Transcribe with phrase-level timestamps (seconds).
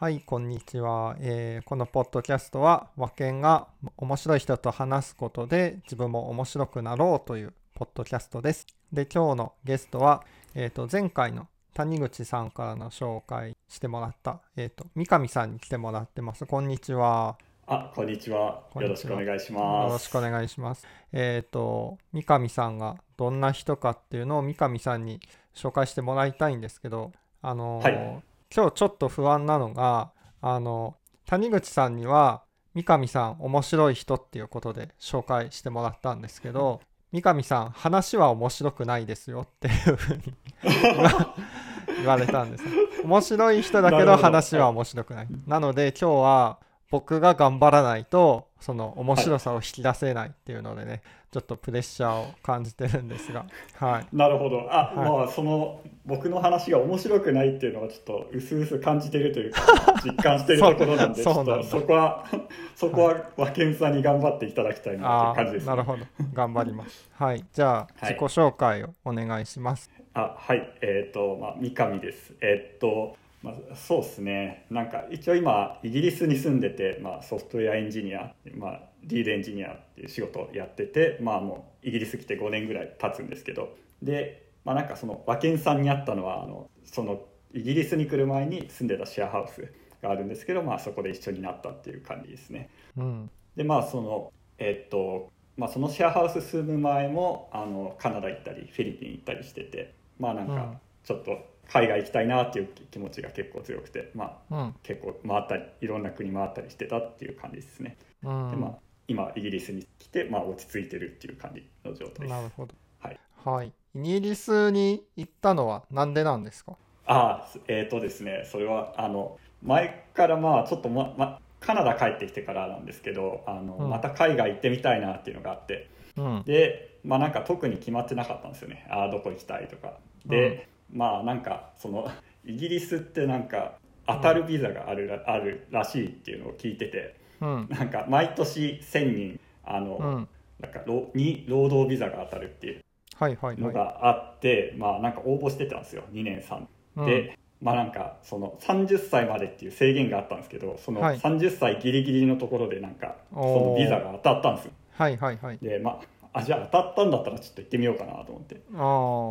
[0.00, 3.66] はい、こんにちは、えーこのポッドキャストは和健が
[3.96, 8.64] 面白い人と話すことで自分も面白くなろうというポッドキャストです。
[8.92, 10.22] で、今日のゲストは、
[10.54, 16.46] えー、と前回の谷口さんからの紹介してもらった、えー、と三上さんに来てもらってます。
[16.46, 17.36] こんにちは。
[17.66, 18.62] あ、こんにちは。
[18.76, 19.92] よろしくお願いしよます。
[19.94, 20.86] ろしくお願いします。
[21.12, 25.18] えっ、と、三上さんがどんな人かっていうのを三上さんに
[25.56, 27.10] 紹介してもらいたいんですけど、
[27.42, 32.42] あのーはい今日ちょっと不安なのが、あの、谷口さんには
[32.74, 36.80] 三上さん面白い人っていうことで紹介してもらったんですけど、
[37.12, 40.22] 三上さん話は面白くないですよっていうふうに
[41.98, 42.70] 言われたんですよ
[43.04, 45.28] 面白い人だけど話は面白くない。
[45.46, 46.58] なので今日は
[46.90, 53.44] 僕が頑張らないとその面白さを引き出せないっていうのでね、ちょっとプレッシャーを感じてるんですが、
[53.78, 54.16] はい。
[54.16, 54.66] なるほど。
[54.72, 59.60] あ、はいまあその僕の話が面白くないっていうのはちょっと薄々感じてるというか
[60.02, 62.24] 実感してるところなんで、ちそこは
[62.74, 66.04] そこは和健さんに頑張っていただきたいなあという感じです、あ、なるほど。
[66.32, 67.10] 頑張ります。
[67.12, 67.44] はい。
[67.52, 69.90] じゃあ、はい自己紹介をお願いします。
[70.14, 87.22] あはいえっ、とまあ三上ですえっ、とまあ、そうですねなんか一応今イギリスに住んでて、まあ、ソフトウェアエンジニア、まあ、リードエンジニアっていう仕事をやっててまあもうイギリス来て5年ぐらい経つんですけどでまあなんかその和健さんに会ったのはあのその
[87.54, 92.68] イギリスに来る前に住んでたシェアハウスがあるんですけど、まあ、そこで一緒になったっていう感じですね。
[92.96, 93.30] うん。
[93.56, 101.38] でまあそのえっとまあそのシェアハウス住む前もあのカナダ行ったりフィリピン行ったりしててまあなんうんかちょっと
[101.70, 104.74] 海外行きたいなっていう気持ちが結構強くてまあうん。
[104.82, 107.96] 結構回ったりいろんな国回ったりしてたっていう感じですね。
[108.24, 108.50] うん。
[108.50, 108.72] でまあ
[109.06, 112.30] 今イギリスに来てまあ落ち着いてるっていう感じの状態です。
[112.30, 112.74] なるほど。
[113.00, 113.20] はい。
[113.44, 113.72] はい。
[113.94, 116.76] イギリスに行ったのはなんでなんですか？
[117.06, 125.90] ああえっ、とですねそれはあの前からまあちょっとままカナダ帰ってきてからなんですけどあの、うんまた海外行ってみたいなっていうのがあって。
[126.16, 126.42] うん。
[126.44, 132.10] でまあなんか特に決まってなかったんですよねああどこ行きたいとかで、まあなんかその
[132.44, 133.74] イギリスってなんか
[134.06, 137.68] 当たるビザがあるら,、あるらしいっていうのを聞いててうん。
[137.68, 140.28] なんか毎年1000人あの、うん。
[140.60, 142.82] なんかろに労働ビザが当たるっていう
[143.16, 143.56] はいはいはい。
[143.58, 146.66] のがあって、まあなんか応募してたんですよ2年3
[146.96, 155.58] うんで、まあなんかその30歳までっていう制限があったんですけどそのはい30歳ギリギリのところでなんかそのビザが当たったんですよはいはいはい。
[155.60, 156.00] でま
[156.32, 158.60] ああじゃあ当たったんだったらちょっと行ってみようかなと思って。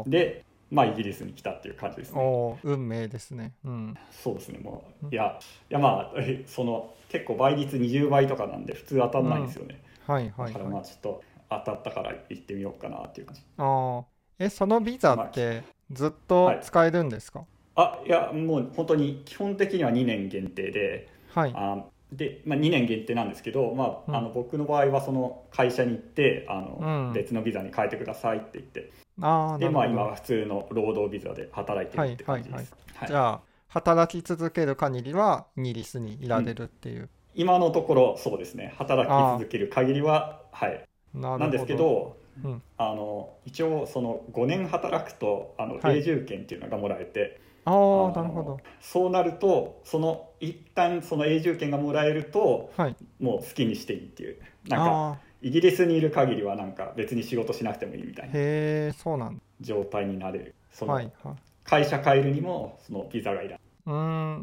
[0.10, 2.56] でまあイギリスに来たっていう感じですね。
[2.64, 3.54] 運命ですね。
[3.64, 3.98] うん。
[4.12, 4.60] そうですね。
[4.60, 5.14] もううん。
[5.14, 5.40] いや
[5.70, 10.84] いやまあえ その結構倍率20倍とかなんで普通当たんないんですよね、はいはいだからまはい。
[10.84, 13.42] あちょっと当たったから行ってみようかなっていう感じ。
[13.58, 14.06] ああ。
[14.40, 17.46] え、そのビザってずっと使えるんですか？
[17.76, 21.52] あいやもう本当に基本的には2年限定ではい。
[21.54, 24.16] あで、まあ、2年限定なんですけど、まうん。
[24.16, 27.14] あ、あの僕の場合はその会社に行ってあの、うん。
[27.14, 28.90] 別のビザに変えてくださいって言って
[29.22, 37.10] ああ、でまあ今は普通の労働ビザで働いてるって感じです、はいはいじゃあ、働き続ける限りはイギリスにいられるっていう。
[37.36, 38.74] 今のところそうですね。
[38.78, 40.84] 働き続ける限りははい。
[41.14, 42.62] なんですけどうん。
[42.78, 46.00] あの一応その5年働くとあのはい。
[46.00, 48.60] 永住権っていうのがもらえて、ああのあ、なるほど。
[48.80, 52.96] そうなるとその一旦その永住権がもらえるとはい。
[53.20, 54.40] もう好きにしていいっていう。
[54.68, 58.34] なんかあイギリスにいる限りはなんか別に仕事しなくてもいいみたいあ、
[58.88, 60.94] なそうなん状態になれるそだ。
[60.94, 61.12] の。
[61.64, 63.94] 会社変えるにもそのビザがいらうー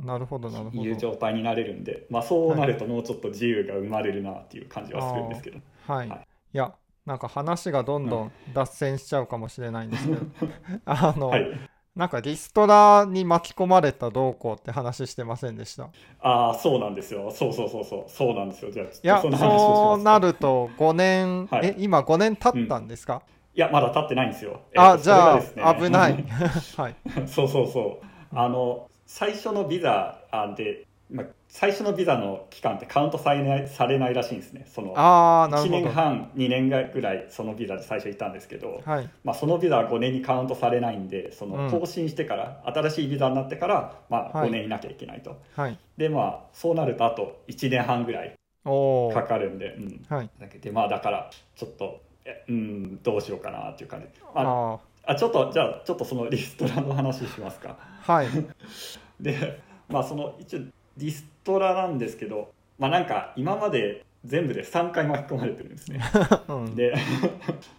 [0.03, 0.77] ん、なるほどなるほど。
[0.79, 6.09] ないいう状態になれるんで、まあ、そうなるともうちょっと自由が生まれるなっていう感じはするんですけどはい。
[6.09, 6.73] はいいや、
[7.05, 10.23] なんか話がどんどん脱線しちゃうかもしれないんですけど、
[10.87, 15.91] あの、はいなんかリストラに巻き込まれたどうこうって話してませんでした？
[16.21, 17.31] ああそうなんですよ。
[17.31, 18.05] そうそうそうそう。
[18.11, 18.73] そうなんですよ。
[18.73, 21.67] じゃあちいや、そうなると5年、はい。
[21.69, 23.23] え、今5年経ったんですか、
[23.55, 26.25] いやまだ経ってないんですよ、えあ、っとじゃあ、危ない。
[26.77, 26.97] はい。
[27.29, 28.07] そうそうそう。
[28.37, 35.81] あの最初のビザあで、まあ、最初のビザの期間ってカウントされないされないらしいんですねそのああ、なる1ほど。
[35.83, 39.11] 年半2年ぐらいそのビザで最初いたんですけど、はい。
[39.23, 45.79] まあ、そのビザは5年にカウントされないんでそうんの更新してから、新しいビザになってから、まあ、はい5年いなきゃいけないと、はい。
[45.97, 48.35] でまあそうなるとあと1年半ぐらい。
[48.65, 50.31] かかるんで、うん、はい。
[50.41, 57.77] だけでまあだからちょっとえうんどうしようかなっていう感じあああちょっとじゃあちょっとそのリストラの話しますか
[58.07, 58.29] あ、はい。
[59.21, 60.61] でまあその一応
[60.97, 66.01] リストラなんですけどまあなんか今まで全部で3回巻き込まれてるんですね。
[66.49, 66.75] うん。
[66.75, 66.95] で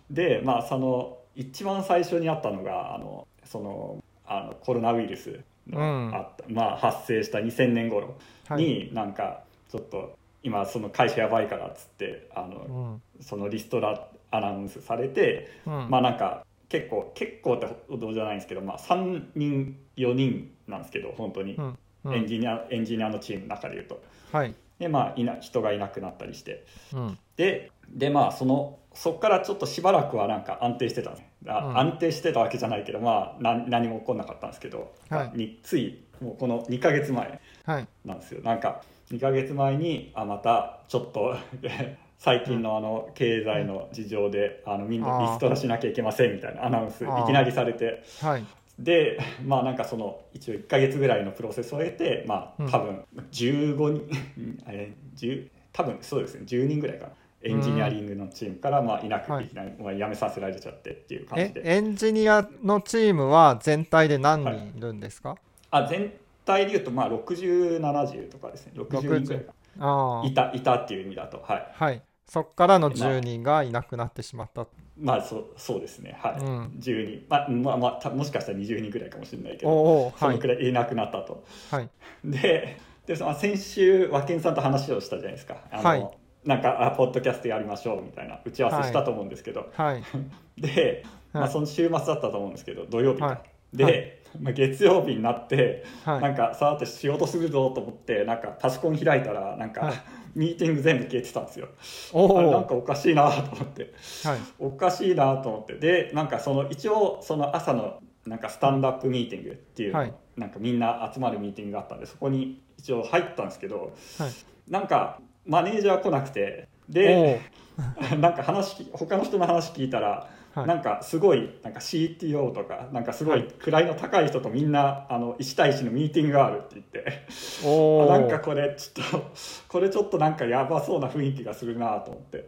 [0.10, 8.16] でまあその一番最初にあったのがあのそのあのコロナウイルスのあった、まあ発生した2000年頃
[8.48, 8.64] はい。
[8.64, 13.24] になんかちょっと今その会社やばいからっつってあの、うん。
[13.24, 15.90] そのリストラアナウンスされて、うん。
[15.90, 22.14] まあなんか結構結構ってほどじゃないんですけど、まあ、3人4人なんですけど本当に、うんうん。
[22.16, 24.02] エンジニアエンジニアのチームの中でいうと。
[24.32, 24.56] はい。
[24.80, 26.66] でまあいな人がいなくなったりして。
[26.94, 27.18] うん。
[27.36, 31.78] ででまあそのそこからちょっとしばらくはなんか安定してたんですあうん。
[31.78, 35.38] 安定してたわけじゃないけどまあ何何も起こんなかったんですけど、はい。
[35.38, 37.88] についもうこの2ヶ月前はい。
[38.06, 38.42] なんですよ。
[38.44, 38.82] なんか
[39.12, 41.36] 2ヶ月前にあまたちょっと
[42.18, 48.04] 最近のあの経済の事情であのみんなリストラしなきゃいけませんみたいなアナウンスいきなりされて。
[48.22, 48.46] はい
[48.80, 52.68] でまあなんかその一応1ヶ月ぐらいのプロセスを経てまうん。
[52.68, 54.10] あ多分15人
[54.68, 57.14] え10多分そうですね10人ぐらいかな。
[57.42, 59.46] エンジニアリングのチームからまあいなくはい。
[59.46, 61.62] いきなりまあ辞めさせられちゃってっていう感えじで。
[61.64, 65.38] エンジニアのチームは全体で何人いるんですか、
[65.72, 66.14] あ全
[66.46, 68.74] 体でいうとまあ6070とかですね。
[68.76, 70.28] 60人ぐらいかああ。
[70.28, 71.40] いたいたっていう意味だと。
[71.42, 71.72] はい。
[71.74, 72.02] はい。
[72.26, 76.18] そっからの10人がいなくなってしまった、まあそうそうですね。
[76.22, 76.66] はい、うん。
[76.80, 81.90] 10人まあまあまあたもしかしたら20人ぐらいかもしれないけどそのくらいいなくなったと、はい。
[82.24, 85.58] ででその先週和健さんと話をしたじゃないですか。
[85.72, 86.10] あの、はい。
[86.46, 90.04] なんかあポッドキャストやりましょうみたいな打ち合わせしたと思うんですけど、はい。
[90.58, 91.04] で、
[91.34, 91.52] まあ、はい。
[91.52, 93.42] その週末だったと思うんですけど土曜日か、は
[93.74, 93.78] い。
[93.78, 94.20] で、はい。
[94.40, 96.22] まあ、月曜日になって、はい。
[96.22, 99.94] なんかさーって仕事するぞと思ってなんかパソコン開いたらなんか、はい
[100.36, 101.70] ミーティング全部消えてたんですよ。
[102.14, 103.94] あれなんかおかしいなと思って。
[104.24, 104.40] はい。
[104.60, 105.76] おかしいなと思って。
[105.76, 110.14] でなんかその一応その朝のなんかスタンドアップミーティングっていうの、はい。
[110.36, 114.32] なんかみんな集まるミーティングがあったんでそこに一応入ったんですけどはい。
[114.70, 116.68] なんかマネージャー来なくて。
[116.90, 117.42] おで
[118.20, 120.68] なんか話聞他の人の話聞いたら、はい。
[120.68, 123.42] なんかすごいなんか CTO とかなんかすごはい。
[123.42, 127.26] い位の高い人とみんなあの1対1のミーティングがあるって言って。
[128.10, 129.32] あなんかこれちょっと
[129.68, 132.48] これちょっとなんかやばそうな雰囲気がするなと思って。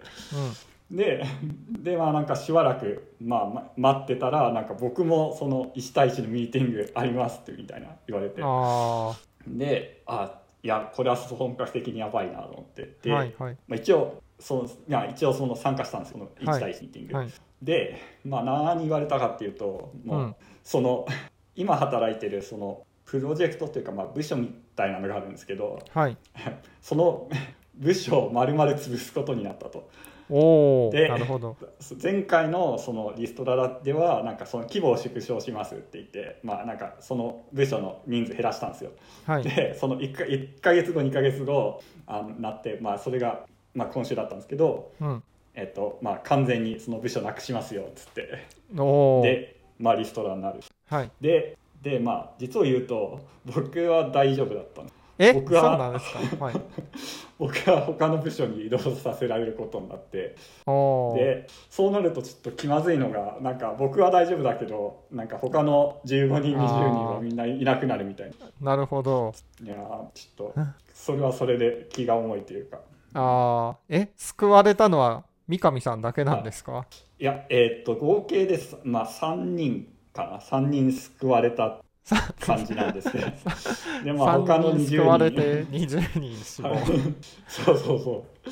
[0.89, 1.25] で
[1.81, 8.41] でまあなんかしばらく、まあま、待ってたらなんか僕もその1対1のミーティングありますってみたいな言われて。
[9.47, 12.95] であいやこれは本格的にやばいなと思って。
[13.01, 13.57] あで、はいはい。
[13.67, 16.19] まあ、一応そのいや一応その参加したんですよ。
[16.19, 17.31] このはい1対1ミーティング、はい。
[17.61, 20.35] で、まあ、何言われたかっていうともう、うん。
[20.63, 21.07] その
[21.55, 26.17] 今働いてるそのプロジェクトというかまあ部署みたいなのがあるんですけどはい。
[26.81, 27.29] その
[27.75, 29.89] 部署を丸々潰すことになったと。
[30.29, 31.55] おおでなるほど。
[32.03, 38.91] 前回のそのリストラではなんかその規模を縮小しますって言ってまあなんかその部署の人数減らしたんですよ。
[39.25, 39.43] はい。
[39.43, 43.45] でその1か ,1 ヶ月後2ヶ月後あのなってまあそれが
[43.77, 45.23] まあ今週だったんですけどうん。
[45.53, 48.45] えっとまあ完全にその部署なくしますよっつって。
[48.71, 50.59] でまあリストラになる。
[50.89, 51.11] はい。
[51.21, 56.45] ででまあ実を言うと僕は大丈夫だったんですえそう僕はなんですか？
[56.45, 56.55] はい。
[57.39, 60.35] 僕は他の部署に移動させられることになって。
[61.15, 66.57] でそうなるとちょっと気まずいのがなんか僕は大丈夫だけどなんか他の15人20人
[67.13, 68.31] はみんないなくなるみたい
[68.61, 68.75] な。
[68.75, 69.33] るほど。
[69.63, 70.59] ないやーちょっと
[70.93, 72.79] それはそれで気が重いというか
[73.13, 76.85] ああえ救われたのは三上さんだけなんですか？
[77.19, 80.39] いやえーっと合計ですまあ3人かな。
[80.39, 81.79] 3人救われた
[82.39, 83.25] 感じなんですけど
[84.05, 84.85] でまあ他の3 20人。
[84.85, 86.69] 人救われて20人死亡。
[86.69, 86.83] はい。
[87.47, 88.49] そうそうそう。
[88.49, 88.51] い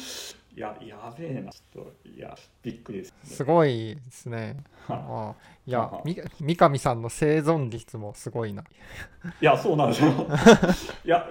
[0.59, 1.51] ややべえな。
[1.51, 4.57] ちょっといやびっくりです、ね、すごいですね。
[4.87, 5.35] はいああ
[5.67, 5.91] いや
[6.39, 8.63] 三上さんの生存率もすごいな。
[9.41, 10.09] いやそうなんですよ。
[11.03, 11.27] いや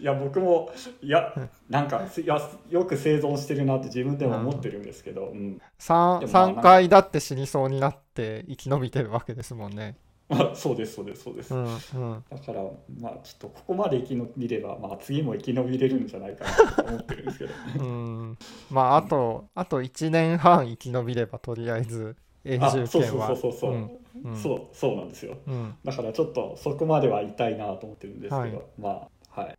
[0.00, 0.70] いや僕も
[1.02, 1.34] いや
[1.68, 5.60] なんかいやよく生存してるなって自分でも思ってるんですけど、うん。
[5.78, 9.96] 3, でもまあ3回だって死にそうになって生き延びてるわけですもんね
[10.28, 12.24] まあ、そうですそうですそうです、うんうん。
[12.30, 12.62] だから
[13.00, 17.54] まあちょっとここまで生き延びれば、まあ、次も生き延びれるんじゃないかなと思ってるんですけど。
[17.78, 18.38] うん。
[18.70, 23.90] まああとあと1年半生き延びればとりあえず永あ住そうそう権はそうそうそう、うん
[24.24, 24.36] うん。
[24.36, 25.36] そうそうなんですよ。
[25.46, 25.74] うん。
[25.84, 28.62] だからちょっとそこまでは痛いなと思ってるんですけど、はい。
[28.78, 29.58] まあはい。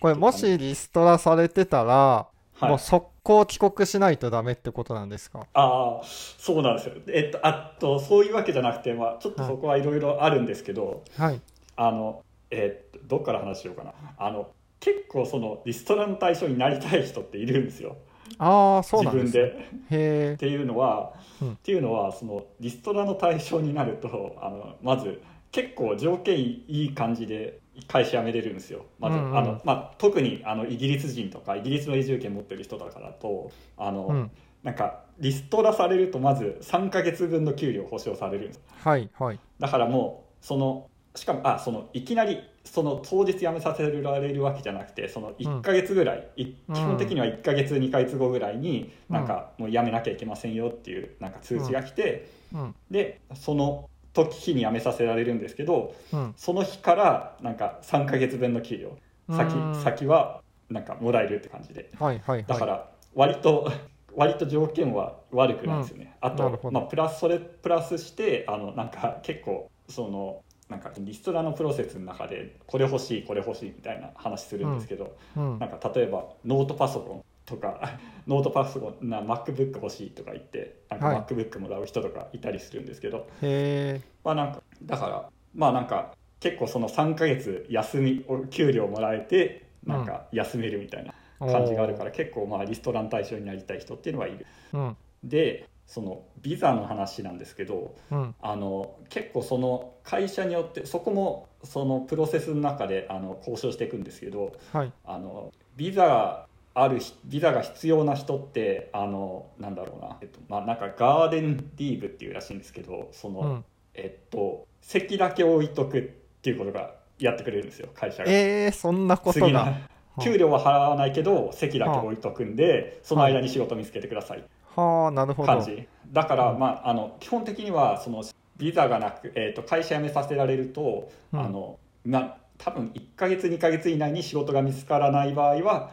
[0.00, 2.28] これもしリストラされてたら
[2.60, 2.68] はい。
[2.70, 5.46] もう速攻帰国しないとダメってことなんですか？
[5.52, 6.94] ああそうなんですよ。
[7.08, 11.40] えっとあとそういうわけじゃなくて、まあ、ちょっとそこはいろいろあるんですけど、はい。
[11.76, 13.92] あのえっとどっから話しようかな。
[14.16, 17.98] あの結構そのリストラの対象になりたい人っているんですよ。
[18.38, 19.42] ああそうなんですね。
[19.42, 19.96] 自分で。
[19.96, 21.52] へえっていうのは、うん。
[21.52, 25.20] っていうのはそのリストラの対象になるとあのまず
[25.52, 28.86] 結構条件いい感じで会社辞めれるんですよ。
[28.98, 29.38] まず、うんうん。
[29.38, 34.30] あのまあ、特にあのイギリス人とかイギリスの永住権持ってる人だからとあの、うん。
[34.62, 39.40] なんかリストラされるとまず3ヶ月分の給料保証されるんですはいはい。
[39.58, 46.74] だからもうそのしかもあそのいきなりその当日辞めさせられるわけじゃなくてその1か月ぐらい、いうん。
[46.74, 49.14] 基本的には1か月2か月後ぐらいにうん。
[49.14, 52.74] なんかもう辞めなきゃいけませんよっていうなんか通知が来て、うん。
[52.90, 56.34] でその時日に辞めさせられるんですけどうん。
[56.36, 58.98] その日からなんか3か月分の給料。
[59.30, 59.74] 先うん。
[59.74, 61.90] 先はなんかもらえるって感じで。
[61.98, 62.44] はいはいはい。
[62.46, 63.70] だから割と
[64.14, 66.72] 割と条件は悪くないですよね、あとなるほど。
[66.72, 75.58] まあ、プラスそれプラスしてあのなんか結構そのなんかリストラのプロセスの中でこれ欲しいこれ欲しいみたいな話するんですけど、うん。
[75.58, 81.16] なんか例えばノートパソコンとか ノートパソコンな MacBook 欲しいとか言ってなんかはい。
[81.22, 94.46] MacBook もらう人とかいたりするんですけど、へえまあなんかだからまあなんか結構その3ヶ月休みお給料もらえてなんか休めるみたいな感じがあるから、結構まあリストラン対象になりたい人っていうのはいる。
[94.72, 94.96] うん。
[95.24, 98.34] でそのビザの話なんですけどうん。
[98.40, 104.92] あの結構その会社によってそこもそのプロセスの中であの交渉していくんですけどはい。
[105.04, 106.46] あのビザが
[106.82, 113.64] あるひビザが必要な人ってあのなんだろうな、えっとまあ、なんかガーデンリーブっていうらしいんですけどその、うん。
[113.94, 116.02] えっと席だけ置いとくっ
[116.40, 118.30] ていうことがやってくれるんですよ会社が。
[118.30, 119.76] えー、そんなことが
[120.22, 124.44] 給料は払わないけど席だけ置いとくんでその間に仕事見つけてください。
[124.76, 125.46] はあなるほど。
[125.46, 125.88] 感じ。
[126.12, 126.58] だから、うん。
[126.58, 128.22] まあ、あの基本的にはその
[128.56, 131.40] ビザがなく、えー、と会社辞めさせられると、うん。
[131.40, 135.90] あのま多分1か月2か月以内に仕事が見つからない場合は、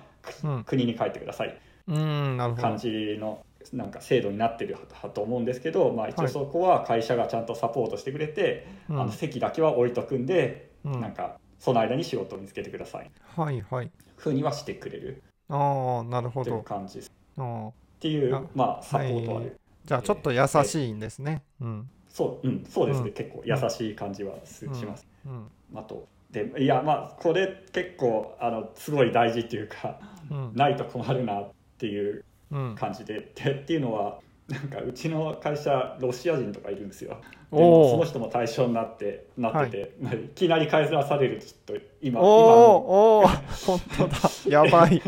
[0.65, 1.59] 国に帰ってください。
[1.87, 4.77] うん感じのなんか制度になってる
[5.13, 6.25] と思うんですけど、まあ、一はい。
[6.25, 8.99] 応そこは会社がちゃんとサポートしてくれて、うん。
[8.99, 11.01] あの席だけは置いとくんで、うん。
[11.01, 13.11] なんかその間に仕事を見つけてください。
[13.35, 13.91] はいはい。
[14.17, 15.23] ふうにはしてくれる。
[15.49, 17.11] ああなるほっていうど感じです。
[17.37, 17.69] あー。
[17.69, 19.59] っていうあまあサポートはある、はい。
[19.85, 21.43] じゃあちょっと優しいんですね。
[21.61, 21.89] うん。
[22.09, 23.13] そううんそうですね、うん。
[23.13, 25.07] 結構優しい感じはします。
[25.25, 25.51] うん。
[25.75, 26.09] あと
[26.43, 29.99] でいやまあこれ結構あのすごい大事っていうか
[30.29, 30.51] うん。
[30.55, 32.75] ないと困るなっていううん。
[32.75, 37.17] 感じででっていうのはなんかうちの会社ロシア人とかいるんですよ。
[37.51, 37.91] でおー。
[37.91, 43.27] その人も対象になってなってて、まあいきなり返されるとちょっと今おお
[43.65, 44.17] 本当だ。
[44.47, 45.01] やばい。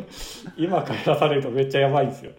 [0.57, 2.31] 今今返されるとめっちゃやばいんですよ。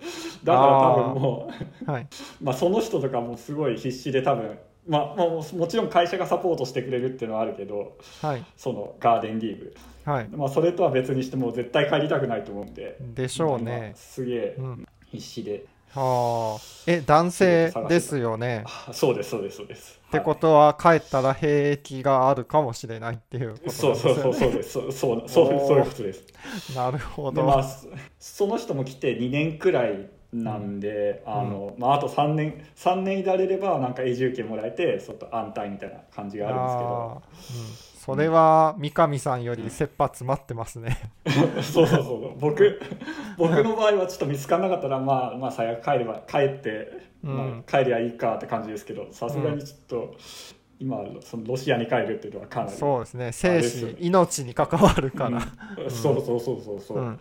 [0.43, 1.51] だから多分も
[1.87, 2.07] うはい。
[2.43, 8.45] まあその人とかもすごい必死で多分まあ、まあ、ももちろん会社がサポートしてくれるっていうのはあるけどはい。
[8.57, 9.75] そのガーデンリーグ。
[10.05, 10.29] はい。
[10.29, 12.97] まあ、それとは別にしても絶対帰りたくないと思うんで。
[13.01, 14.87] でしょう今ねすげえうん。
[15.11, 16.63] 必死で、はあ。
[16.87, 18.65] え男性ですよね。
[18.67, 20.01] あそうですそうですそうです。
[20.09, 24.73] ってことは帰ったら兵役があるかもしれないっていうことそうそうそうそうです。
[24.73, 26.25] そうそうそうそういうことです。
[26.75, 37.23] なるほど、でまあそその人も来て2年くらいなんで、あのまあ、あと3年3年いられればなんか永住権もらえてちょっと安泰みたいな感じがあるんですけど。
[37.61, 37.89] うん。
[37.99, 40.99] それは三上さんより切羽詰まってますね。
[41.63, 42.39] そうそうそう。
[42.39, 42.81] 僕
[43.39, 47.37] 僕の場合はちょっと見つからなかったらまあまあ最悪帰れば帰って、うん。
[47.37, 50.15] まあ、帰りゃいいかって感じですけどさすがにちょっと、
[50.81, 53.27] 今そのロシアに帰るっていうのはかなりそうですね。
[53.29, 55.39] あ生死ね、命に関わるから。
[55.79, 55.91] うん。
[55.91, 57.07] そうそうそうそうそう、うん。
[57.07, 57.19] うん。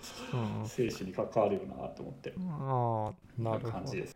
[0.66, 2.34] 生死に関わるよなと思って。
[2.38, 3.72] ああ、なるほど。
[3.72, 3.98] 感じ。
[3.98, 4.16] です。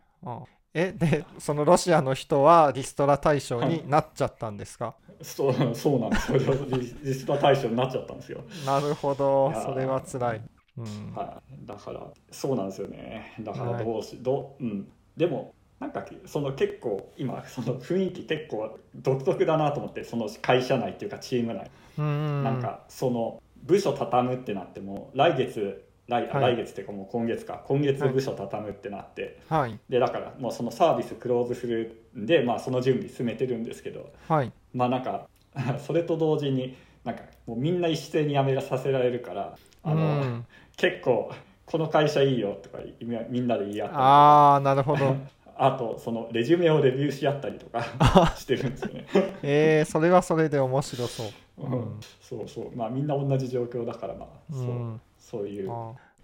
[0.74, 4.94] え、で、そのロシアの人はリストラ対象になっちゃったんですか？
[5.20, 6.38] そうそうなんですよ。
[6.68, 9.52] リリストラ対象になっちゃったんですよ、なるほど。
[9.66, 10.40] それは辛い。
[10.78, 11.12] うん。
[11.14, 13.34] はい、だからそうなんですよね。
[13.40, 14.88] だからどうし、どううん。
[15.16, 22.44] でもなんかその結構今その雰囲気結構独特だなと思ってその会社内っていうかチーム内、うん。
[22.44, 29.76] なんかその部署畳むってなっても来月来,、はい来月っていうかもう今月か今月部署畳むってなって、はい。
[29.88, 34.52] でだからもうそのサービスクローズするんで、まあ、その準備進めてるんですけどはい。
[34.72, 35.26] まあなんか
[35.84, 40.46] それと同時になんかもうみんな一斉に辞めさせられるからあの、うん
[40.78, 41.30] 結構
[41.66, 45.16] この会社いいよとかみみんなで言い合ったりとかああ、なるほど。
[45.56, 47.82] あとそのレジュメをレビューし合ったりとか
[48.36, 49.06] してるんですよね。
[49.42, 51.26] えー、それはそれで面白そう。
[51.58, 52.00] うん。
[52.20, 52.76] そうそう。
[52.76, 55.00] まあみんな同じ状況だからまあそう,、うん。
[55.18, 55.68] そういう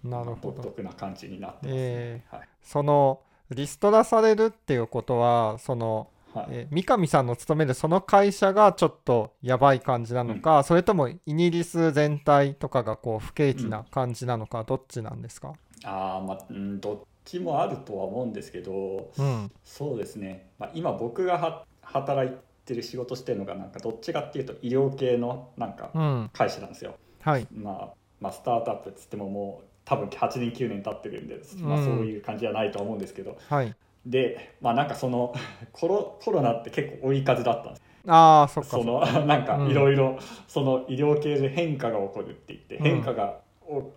[0.03, 0.63] なるほ独ど。
[0.63, 2.41] 特な感じになってます、えはい。
[2.61, 3.19] その
[3.51, 6.47] リストラされるっていうことはその、はい。
[6.51, 15.53] えー三上さんの勤めるその会社がちょっとやばい感じなのか、それともイギリス全体とかがこう不景気な感じなのか、どっちなんですか？
[15.83, 19.51] ああまあ、うん、どっちもあるとは思うんですけどうん。
[19.63, 26.29] そうですね、まあ、今僕がは働いてる仕事してるのがなんかどっちかっていうと医療系のなんかうん。
[26.33, 27.47] 会社なんですよ、はい。
[27.51, 31.85] まあ、まあスタートアップっつってももう多分8年9年経ってるんで、まあ、うん。
[31.85, 33.75] そういう感じじゃないとは思うんですけど、はい。
[34.05, 35.33] でまあなんかその
[35.71, 37.81] コロコロナって結構追い風だったんです。
[38.07, 39.69] ああそっかそのなんかうん。
[39.69, 40.17] いろいろ
[40.47, 42.83] その医療系で変化が起こるって言ってうん。
[42.83, 43.48] 変化がお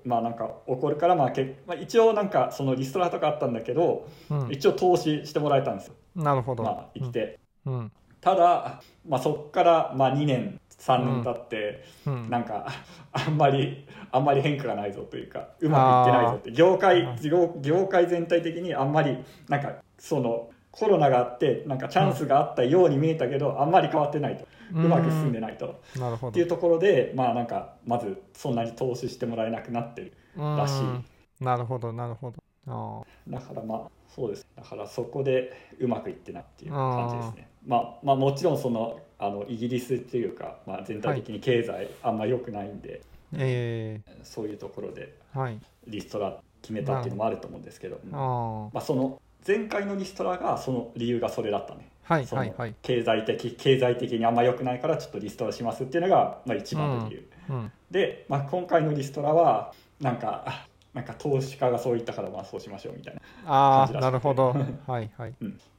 [0.04, 4.48] まあなんか起こるからまあけまあ一応なんかそのリストラとかあったんだけどうん。
[4.50, 5.94] 一応投資してもらえたんですよ。
[6.14, 7.38] なるほど、まあ生きて。
[7.66, 7.92] うん。
[8.20, 12.30] ただまあそっからまあ2年3年経ってうん。
[12.30, 12.66] なんか
[13.12, 16.52] あんまりあんまり変化がないぞというかうまくいってないぞって。
[16.52, 24.46] 業界あ業業界全体的にあんまりなんかそのコロナがあってなんかチャンスがあったように見えたけど、あんまり変わってないと。
[24.74, 26.30] うまく進んでないと、なるほど。
[26.30, 30.80] っていうところでまあなんかまずそんなに投資してもらえなくなってるらしい。
[30.80, 31.04] うん。
[31.40, 32.42] なるほどなるほど。
[32.66, 34.46] あだからまあそうです。
[34.56, 37.48] だからそこでうまくいってないっていう感じですね。
[37.66, 44.00] まあまあもちろんそのあのイギリスっていうか、まあ、全体的に経済あんま良くないんで、ーえ。
[44.24, 45.60] そういうところでー、はい。
[45.86, 48.74] リストラ決めたっていうのもあると思うんですけど、あー。
[48.74, 51.88] まあ、その前回のリストラがその理由がそれだったね。
[52.04, 52.74] はいそのはいはい。
[52.82, 57.52] 経済的経済的にあんま良くないからちょっとリストラしますっていうのが、まあ、一番の理由、う。
[57.54, 64.54] んで、まあ、今回のリストラはなんかあ なんか投資家がそう言ったからまあそうしましょうみたいなああなるほど。
[64.86, 65.34] はいはい。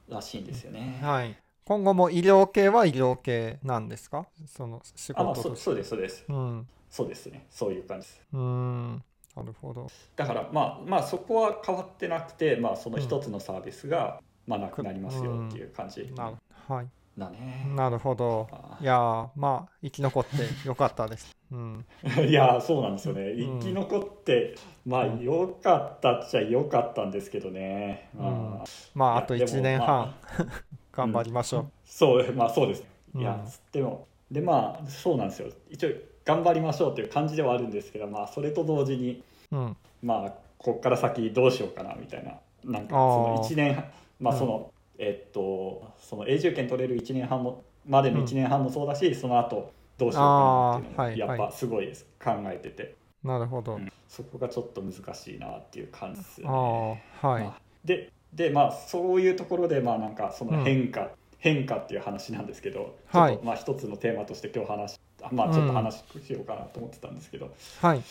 [0.08, 0.98] らしいんですよね。
[1.02, 1.36] はい。
[1.64, 4.26] 今後も医療系は医療系なんですか？
[4.46, 6.24] その仕あまあそそうですそうです。
[6.28, 6.66] うん。
[6.90, 7.46] そうですね。
[7.50, 8.20] そういう感じです。
[8.32, 9.04] うーん
[9.36, 9.92] なるほど。
[10.16, 16.36] だからまあまあそこは変わってなくてまあその一つのサービスが、まあなくなりますよっていう感じなる
[16.68, 16.88] はい。
[17.16, 18.48] だね、なるほど。
[18.50, 21.36] あいやーまあ生き残ってよかったです。
[21.50, 21.86] うん。
[22.28, 23.22] いやそうなんですよね。
[23.36, 23.58] うん。
[23.58, 28.22] 生き残って、まあうん良かったっちゃ良かったんですけどね、うん。
[28.28, 30.14] まあまああといやでも1年ま半。
[30.92, 32.84] 頑張りましょそうまあそうです。
[33.14, 33.20] うん。
[33.20, 35.48] いや、でもでまあそうなんですよ。
[35.70, 35.90] 一応
[36.24, 39.76] 頑張りましょうっていう感じではあるんですけどまあそれと同時にううん。
[40.02, 42.32] まあこっから先どうしようかなみたいな
[42.64, 43.84] なんかその1年半
[44.20, 44.38] まあうん。
[44.40, 52.94] その、えっとその永住権取れる1年半もまでの1年半もそうだし、その後どうしようかなっていうのやっぱすごいです、考えてて。
[53.22, 53.76] なるほど。
[53.76, 53.92] うん。
[54.08, 57.42] そこがちょっと難しいなっていう感じですよああはい。
[57.42, 57.48] ね。
[57.48, 63.32] まあででまあそういうところでまあなんかその変化、変化っていう話なんですけど、はい。
[63.32, 64.98] ちょっとまあ一つのテーマとして今日話あ
[65.32, 68.02] まあちょっと話しようかなと思ってたんですけど、はい。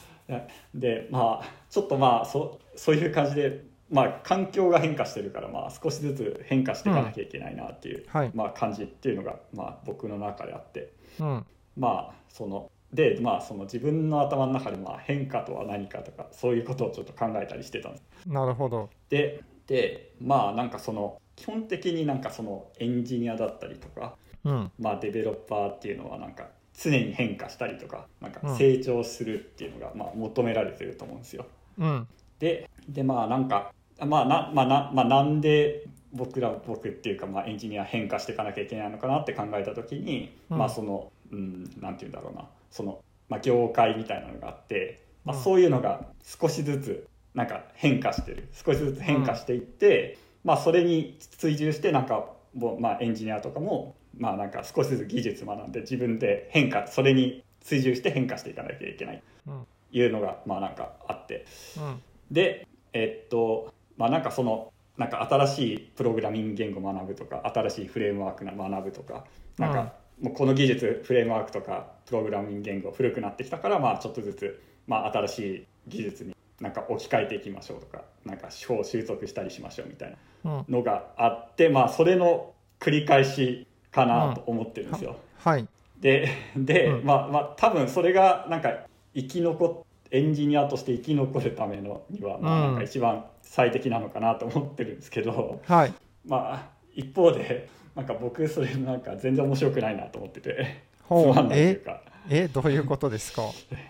[0.73, 8.31] でまあちょっとまあそそういう感じで、まあ、環境が変化してるから、まあ、少しずつ変化していかなきゃいけないなっていう、はい。
[8.33, 10.93] まあ、感じっていうのが、まあ、僕の中であって。
[11.19, 11.45] うん。
[11.77, 18.03] まあそのでまあその自分の頭の中でまあ変化とは何かとかそういうことをちょっと考えたりしてたんです。
[18.27, 18.89] なるほど。
[19.09, 24.71] ででまあなんかその基本的になんかそのエンジニアだったりとか、うん。
[24.79, 28.39] まあ、デベロッパーっていうのはなんか常に変化したりとかなんうん。
[28.39, 31.45] か成長するっていうのがまあ求められてると思うんですよ。
[31.77, 32.07] うん。
[32.39, 40.57] ででまあなんかまあな,、まあなまあ、なんで僕ら僕っていうか、まあ、エンジニア変化していかなきゃいけないのかなって考えた時に、うん。
[40.57, 42.47] まあそのうんなんて言うんだろうな。
[42.69, 45.43] その、まあ、業界みたいなのがあって、まあ、うん。
[45.43, 48.47] そういうのが少しずつなんか変化してる。
[48.53, 59.23] 少しずつ変化していって、まあ、それに追従してなんかもう、まあ、エンジニアとかも、まあ、なんか少しずつ技術学んで自分で変化それに追従して変化していかなきゃいけない。
[59.47, 59.65] うん。
[59.91, 61.45] いうのがまあなんかあって。
[61.77, 62.01] うん。
[62.31, 69.25] でえっとまあなんかそのなんか新しいプログラミング言語を学ぶとか新しいフレームワークを学ぶとか
[69.57, 80.65] なんかもうこの技術フレームワークとかプログラミング言語古くなってきたからまあちょっとずつまあ新しい技術になんか置き換えていきましょうとかなんか手法を習得したりしましょうみたいなうん。
[80.69, 85.15] のがあってまあそれの繰り返しかなと思ってるんですよ。
[85.37, 85.67] はい。
[85.99, 87.05] でで、うん。
[87.05, 95.93] まあまあ多分それがなんか生き残っエンジニアとして生き残るためのにはまあうんなんか一番最適なのかなと思ってるんですけど、はい。
[96.25, 102.01] まあ一方でなんか僕それなんか全然面白くないなと思っててつまんないといえうか。
[102.29, 103.41] えどういうことですか？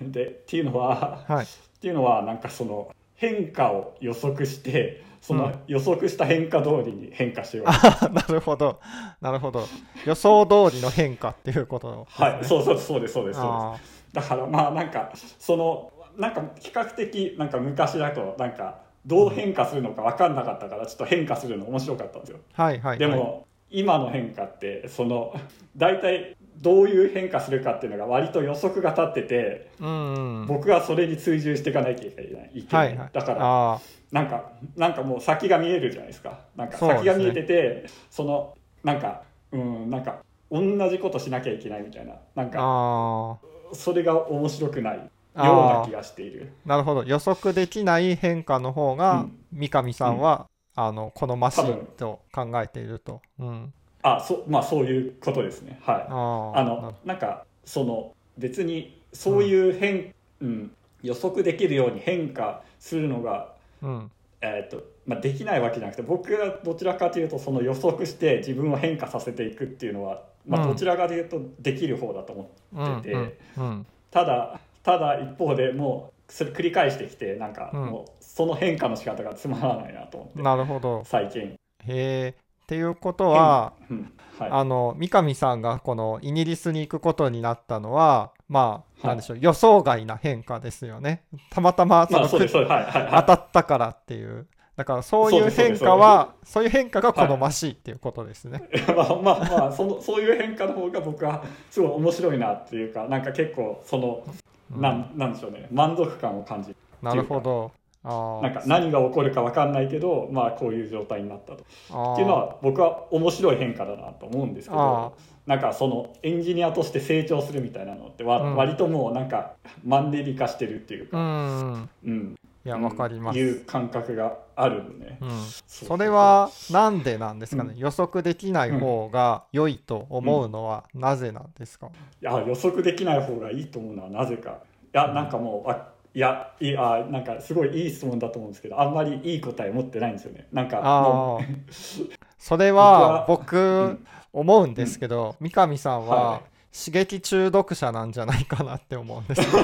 [0.02, 1.46] でっていうのははい。
[1.46, 1.48] っ
[1.82, 8.82] ていうのはなんかその変化を予測してそのうん予測した変化通りに変化しよう、 あなるほど。
[9.22, 9.66] なるほど。
[10.06, 12.04] 予想通りの変化っていうことね。
[12.10, 12.44] はい。
[12.44, 13.64] そうそうそうですそうですそうです。
[13.64, 13.78] あ
[14.12, 22.40] だからまあなんかそのなんか比較的なんか昔だとなんかどう変化するのか分かんなかったからちょっと変化するの面白かったんですよ。
[22.58, 22.98] ーはいはい。
[22.98, 25.34] でも今の変化ってその
[25.78, 30.46] 大体どういう変化するかっていうのが割と予測が立っててうんうん。
[30.48, 32.52] 僕はそれに追従していかなきゃいけない。
[32.54, 33.10] いけなはいはい。
[33.12, 36.39] だからあなんかなんかもう先が見えるじゃないですか。
[36.56, 42.13] なんか先が見えててそのなんかうんなんか同じことしなきゃいけないみたいな。
[42.36, 43.38] なんーかあ
[43.74, 45.04] それが面白くないよ
[45.36, 46.54] うな気がしている。
[46.66, 47.04] ーなるほど。
[47.04, 49.39] 予測できない変化の方が、うん。
[49.52, 55.80] 三上さんは、あの好ましいと考えていると、うん、あそまあそういうことですね。
[55.84, 56.06] はい。
[56.10, 60.76] あーあのなんかその別にそういう変、うん。
[61.02, 64.12] 予測できるように変化するのが、うん。
[64.42, 70.68] えーとまあ、できないわけじゃなくて僕はどちらかというとその予測して自分を変化させていくっていうのは、まあ、うん。
[70.68, 77.86] どちらかというとできる方だと思うんってて、うんうんただただ一方でもうそれ繰り返してきてなんかうん。
[77.89, 81.04] もうその変化の仕方がつまらないなと思って、なるほど。
[81.06, 84.12] 最近、へえっていうことは、うん。
[84.39, 89.08] はい、あの三上さんがこのイギリスに行くことになったのはまあはい。
[89.08, 91.23] なんでしょう、予想外な変化ですよね。
[91.49, 92.54] たまたまその、まあそうです。
[92.54, 92.71] そうです。
[92.71, 92.84] はい。
[92.84, 92.93] はい。
[92.93, 94.47] 当はたったからっていう。
[94.76, 98.82] だからそういう変化はそういう変化が好ましいっていうことですね、い。
[98.91, 104.34] まあまあまあそのそういう変化の方が僕はすごい面白いなっていうかなんか結構その、うん
[104.82, 105.67] なんなんでしょうね。
[105.71, 106.76] 満足感を感じる。
[107.02, 107.71] なるほど。
[107.76, 111.63] あなんか何が起こるか分かんないけどまあこういう状態になったと。
[111.92, 115.13] あっていうのは僕は面白い変化だなと思うんですけあど
[115.46, 118.56] なんかそのエンジニアとして成長するみたいなのってわ、うん。
[118.56, 119.54] 割ともうなんか
[119.86, 121.89] マンネリ化してるっていううか、ん。
[122.06, 122.36] うん。
[122.66, 125.06] いやうんわかります、いう感覚があるんで。
[125.06, 125.30] ね、うん、
[125.68, 127.78] それはなんでなんですかね、うん。
[127.78, 131.88] 予測できない方が良いと思うのはなぜなんですか、
[132.22, 134.60] いや予測できない方がいいと思うのはなぜか。
[134.94, 140.47] いやなんかもうあいやいいあなんかすごいいい質問だと思うんですけどあんまりいい答え持ってないんですよね。
[140.52, 141.39] なんか
[142.38, 143.99] それは僕僕
[144.32, 146.41] 思うんですけど、三上さんははい。
[146.76, 149.41] 刺激中毒者なんじゃないかなって思うんです。
[149.56, 149.63] よ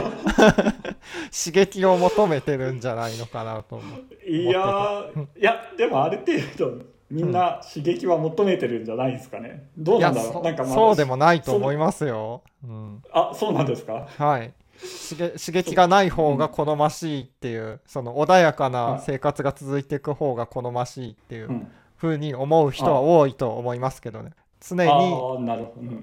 [1.33, 6.33] 刺激を求めてるんじゃないのかなと思うういやーいやでもある程
[6.77, 9.69] 度みんな刺激は求めてるんじゃないですかね。
[9.75, 10.33] どういやなんだろう。
[10.33, 14.07] そなんかまあそうでもないと思いますよ、うん、あそうなんですか？
[14.17, 21.71] はい刺激がない方が好ましいっていうその穏やかな生活が続いていく方が好ましいっていううん。
[21.99, 24.31] 風に思う人は多いと思いますけどね。
[24.61, 24.89] 常に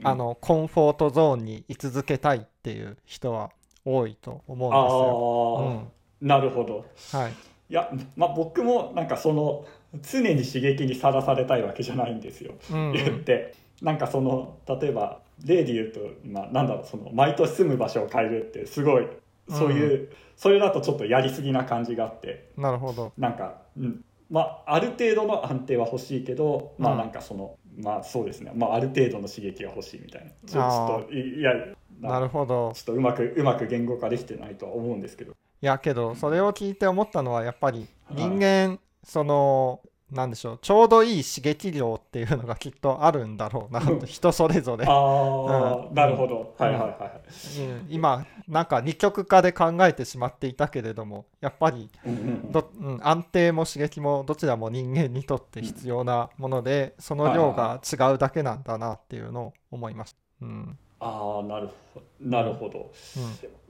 [0.05, 3.51] あのコンフォートゾーンに居続けたいっていう人は
[3.85, 5.91] 多いと思うんあですよ。
[6.23, 6.27] ー。
[6.27, 6.85] なるほど。
[7.15, 7.33] うん、はい。
[7.69, 9.65] いやまあ僕もなんかその
[10.03, 13.55] 常に刺激にさらされたいわけじゃないんですよ、うん言って。
[13.83, 19.07] なんかその例えば例で言うと今なんだろうその毎年住む場所を変えるってすごい
[19.49, 23.12] そういう、それだとちょっとやりすぎな感じがあってなるほど。
[23.16, 28.53] なんか、うん、まあある程度の安定は欲しいけどまあうんなんかその、まあそうですね。
[28.55, 30.31] まあある程度の刺激が欲しいみたいな。
[30.46, 31.53] ちょっといいや
[32.01, 32.72] なるほど。
[32.75, 35.33] ちょっとうまくうまく言語化できてないとは思うんですけど。
[35.33, 38.16] いやけどそれを聞いて思ったのはやっぱりはい。
[38.16, 44.87] 人間そのなんでしょうちょうどいい刺激量っていうのがきっとあるんだろうなと人それぞれ。
[44.87, 45.95] ああ、うん。
[45.95, 47.87] なるほど、はいはいはいうん。
[47.88, 52.53] 今なんか二極化で考えてしまっていたけれどもやっぱりうんうんうん。
[52.53, 60.19] ど、うん、安定も刺激もどちらも人間にとって必要なもので、その量が違うだけなんだなっていうのを思いました。
[60.42, 60.79] うん。
[61.01, 62.07] ああなるほど。
[62.21, 62.92] なるほど、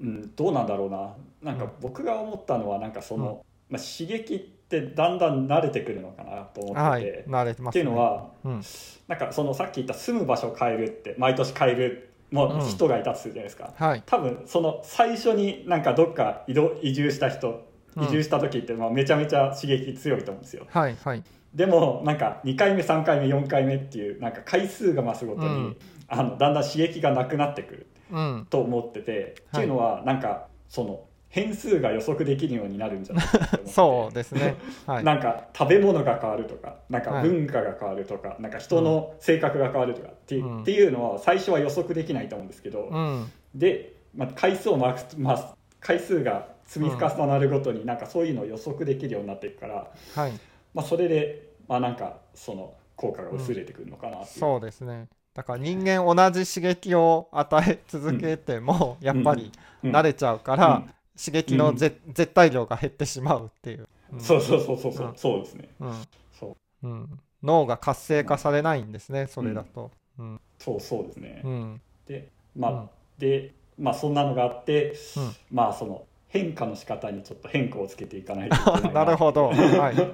[0.00, 1.14] うん、どうなんだろうな。
[1.42, 8.62] なんか僕が思ったのはなんかその、まあ、刺激ってだんだん慣れてくるのかなと思ってて、はい、慣れてます、っていうのはうん、
[9.06, 17.64] なんかそのさっき言った住む場所を変えるって毎年変えるもうんう人がいたとするじゃないですか、はい、多分その最初になんかどっか移動移住した人
[17.96, 18.04] うん。
[18.04, 21.22] 移住した時ってまあめちゃめちゃ刺激強いと思うんですよ、はい、はい、
[21.54, 25.76] でもなんか2回目3回目4回目っていうなんか回数が増すごとに、うん。
[26.08, 33.70] あのだんだん刺激がなくなってくるうん、と思ってて、はいっていうのはなんかその変数が予測できるようになるんじゃないかなと思って。
[33.72, 34.56] そうですね。
[34.86, 37.28] はい、なんか食べ物が変わるとかなんかはい。
[37.28, 40.62] 文化が変わるとか、なんか人の性格が変わるとかって,、うん。
[40.62, 50.32] っていうのは最初は予測できないと思うんですけど、うん、で、まあ、回数を増す、まあ、回数が積み重なるごとになんかそういうのを予測できるようになっていくから、はい、
[50.74, 55.08] まあ、それで、まあ、なんかその効果が薄れてくるのかなう、そうですね。
[55.34, 59.52] だから人間同じ刺激を与え続けても、やっぱり
[59.84, 59.92] うん。
[59.92, 63.88] 慣れちゃうから、うん刺激のぜ、絶対量が減ってしまうっていう。
[64.12, 64.20] うん。
[64.20, 65.16] そうそうそうそうそう、うん。
[65.16, 65.68] そうですね。
[65.80, 65.92] うん。
[66.32, 66.86] そう。
[66.86, 69.90] うん、脳が活性化されないんですね、それだと。
[70.18, 70.40] うん。
[70.58, 71.80] そうそうですね、うん。
[72.06, 72.90] でまあ、うん。
[73.18, 75.36] でまあそんなのがあって、うん。
[75.50, 76.06] まあその
[76.38, 79.48] 変化の仕方にちょっと変化をつけていかないといけないな るほど。
[79.48, 79.94] はい。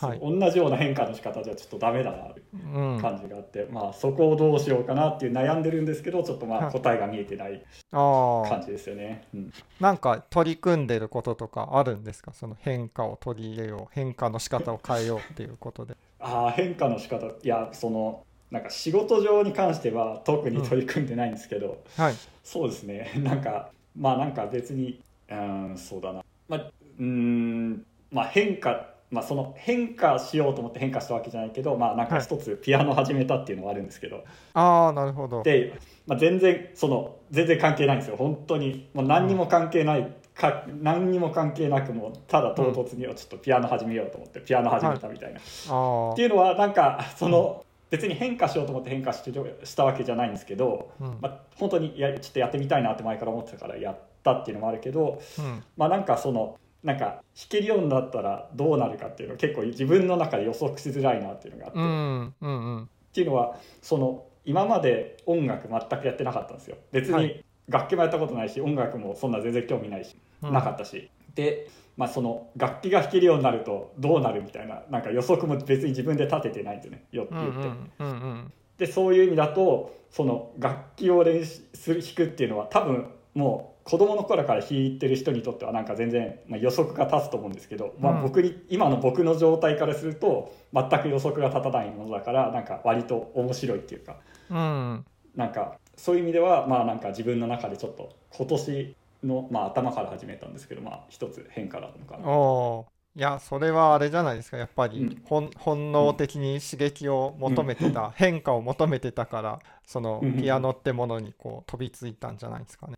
[0.00, 0.20] はい。
[0.20, 12.32] 同じような変化の仕方じゃちょっとダメだなってう感じがあって、まあそこをどうしようかなっていう悩んでるんですけどちょっとまはいあ答えが見えてないあ感じですよね、うんなんか取り組んでることとかあるんですか？
[12.32, 15.94] その変化を取り入れよう変化の仕方を変えようっていうことで。
[16.20, 22.14] ああ変化の仕方いやそのなんか仕事上に関しては特に取り組んでないんですけど、はい。
[22.42, 26.24] そうですねなんかまあなんか別にうんそうだな。
[26.48, 26.60] まあ
[26.98, 35.44] うーんまあ変化まあ、その変化しようと思って変化したわけじゃないけど、まあ、なんか一つピアノ始めたっていうのはあるんですけど、ああなるほど。
[35.44, 38.16] で、まあ、全然その全然関係ないんですよ。
[38.16, 49.32] 本当にもう何にも関係ない、か何にも関係なくもうただ唐突にちょっとピアノ始めようと思ってピアノ始めたみたいな、あっていうのはなんかその、別に変化しようと思って変化して
[49.64, 51.18] したわけじゃないんですけど、うん。
[51.20, 55.62] まあ、本当にやちょっとやってみたいなって前から思ってたからやったっていうのもあるけど、うん。
[55.76, 62.88] まあなんかそのなんか弾けるようになったらどうなるかっていうのは結構自分の中で予測しづらいなっていうのがあって、っうんうんうん。
[63.12, 66.76] ていうのはその今まで音楽全くやってなかったんですよ。
[66.90, 67.44] 別にはい。
[67.68, 70.52] 楽器もやったことないし音楽もそんな全然興味ないし、うん。
[70.52, 71.10] なかったし。
[71.34, 77.04] で、まあ、その楽器が弾けるようになるとどうなるみたいななんか予測も別に自分で立ててないんですよね。
[77.12, 77.68] よってうんう言って。
[77.68, 78.52] んうんうん。
[78.76, 88.22] でそういう意味だとその楽器を練習する弾くっていうのは多分もう子供の頃から弾いてる人にとってはなんか全然、まあ、予測が立つと思うんですけど、まあ、うん。
[88.22, 94.16] 僕に今の僕の状態からすると全く予測が立たないものだからなんか割と面白いっていうか
[94.50, 95.04] うん。
[95.36, 102.94] なんかそういう意味ではまあなんか自分の中でちょっと今年の、まあ、頭から始めたんですけどまあ一つ変化だったのかな。
[103.16, 104.98] いやそれはあれじゃないですかやっぱり。
[104.98, 105.22] うん。
[105.24, 110.36] 本本能的に刺激を求めてた、変化を求めてたからそのうん。
[110.40, 112.94] ピアノってものにこう飛びついたんじゃないですかね。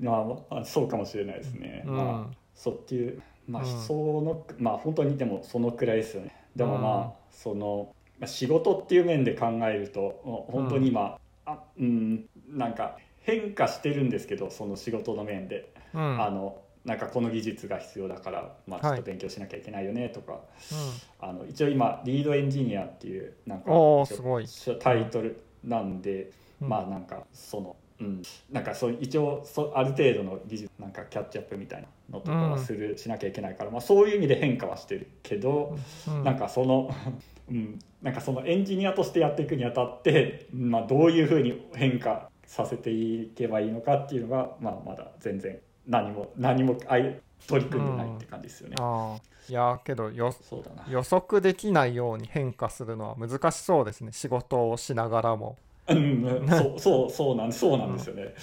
[0.00, 1.84] まあ、あそうかもしれないですね。
[1.86, 1.96] うん。
[1.96, 3.82] まあそうっていうまあ、うん。
[3.82, 6.34] そのまあ本当にでもそのくらいですよね。
[6.56, 7.12] でもまあ、うん。
[7.30, 16.22] そのまあ仕事っていう面で考えると本当に今、あうんなんか変化してるんですけどその仕事の面で、うん。
[16.22, 20.40] あのなんかこの技術が必要だから、まあ、ちょっと勉強しなきゃいけないよねとか、
[21.18, 23.70] あの一応今リードエンジニアっていうなんか
[24.80, 26.68] タイトルなんで、うん。
[26.68, 35.76] まあなんかその、うん、なんかそう一応そある程度の技術なんかキャッチアップみたいなのとかはする、しなきゃいけないから、まあ、そういう意味で変化はしてるけど、
[36.08, 36.24] うん。
[36.24, 36.90] なんかその、
[37.50, 48.76] うん、なんかそのエンジニアとしてやっていくにあたって、まあ、どういうふうに変化させていけばいいのかっていうのが、まあ、まだ全然何も何もあい取り組んでないって感じですよね。
[48.78, 49.34] あー。
[49.50, 50.86] いやけどよそうだな。
[50.88, 54.12] 予測できないように変化するのは難しそうですね。
[54.12, 55.58] 仕事をしながらも。
[55.88, 56.24] うん。
[56.24, 58.34] うんそうそうそうなんそうなんですよね。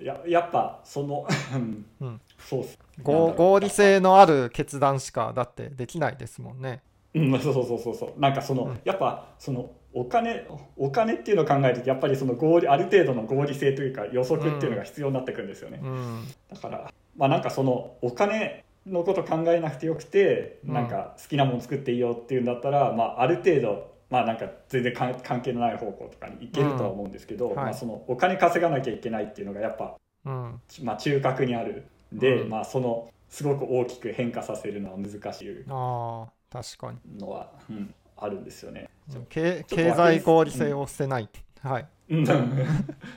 [0.00, 1.86] ややっぱその、うん。
[2.00, 2.78] うんそうっす。
[3.02, 6.82] 合合理性のある決断しかだってできないですもんね。
[7.14, 8.20] うん、そうそうそうそうそう。
[8.20, 8.80] なんかその、うん。
[8.84, 16.28] やっぱそのお金お金っていうのを考えるとやっぱりその合理ある程度の合理性というか予測っていうのが必要になってくるんですよね、うん。
[16.52, 27.64] だからまあなんかそのお金のこと考えなくてよくて、うんなんか好きなもの作っていいよっていうんだったら、まあ、ある程度まあなんか全然関関係のない方向とかに行けるとは思うんですけど、うんはい。
[27.66, 30.60] まあ、そのお金稼がなきゃいけないっていうのがやっぱ、うん。
[30.82, 32.50] まあ、中核にあるんで、うん。
[32.50, 37.18] まあそのすごく大きく変化させるのは難しいああ確かに。
[37.18, 38.88] のは、うん、あるんですよね。
[39.28, 41.28] 経経済合理性を捨てない、
[41.62, 41.86] はい。
[42.10, 42.26] うん、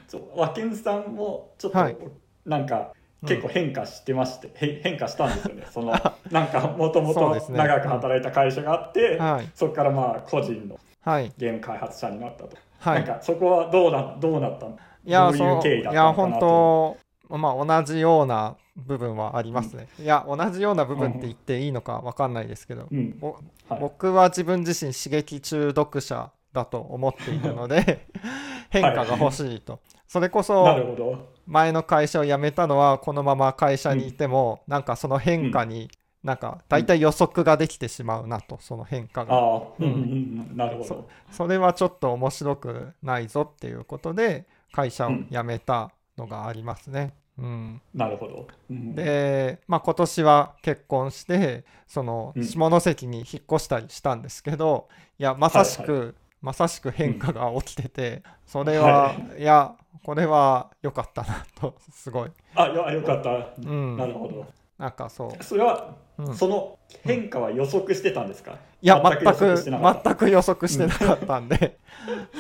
[0.07, 0.23] そう。
[0.35, 1.97] 和健さんもちょっと、はい。
[2.45, 5.63] なんかうん結構変化してまして、へ変化したんですよね。
[5.71, 5.93] その
[6.31, 9.49] なんかもともと長く働いた会社があって、はい。
[9.55, 11.31] そこからまあ個人のはい。
[11.37, 13.05] ゲーム開発者になったと、はい。
[13.05, 16.97] なんかそこはどうなどうなったのいやどういう経緯だそういやったのかな本
[17.29, 23.17] 当まあ同じような部分はありますね、いや同じような部分って言っていいのかわかんないですけど、うん。
[23.19, 23.35] ぼ
[23.67, 23.79] はい。
[23.79, 28.05] 僕は自分自身刺激中毒者だと思っているので
[28.69, 35.89] 変化が欲しいと、それこなるそほど前の会社を辞めたのはこのまま会社にいても、なんかその変化に
[36.23, 39.33] なんか大体予測ができてしまうなとその変化が。
[39.33, 39.61] ああ。
[39.79, 41.09] うんなるほど。
[41.31, 47.13] それはちょっと面白くないぞっていうことで会社を辞めたのがありますね。
[47.37, 48.95] うん、なるほど、うん。
[48.95, 52.43] で、まあ、今年は結婚してそのうん。
[52.43, 64.45] 下関に引っ越したりしたんですけどいやまさしく、まさしく変化が起きててそれは、、はいやこれは良かったなとすごい、あよよかった、うん、なるほど。
[64.77, 70.09] なんかそう、それは、うん、いその変化は予測してたんですか、や全全く予測くしてなかった。
[70.09, 71.79] 全く予測してなかったんで、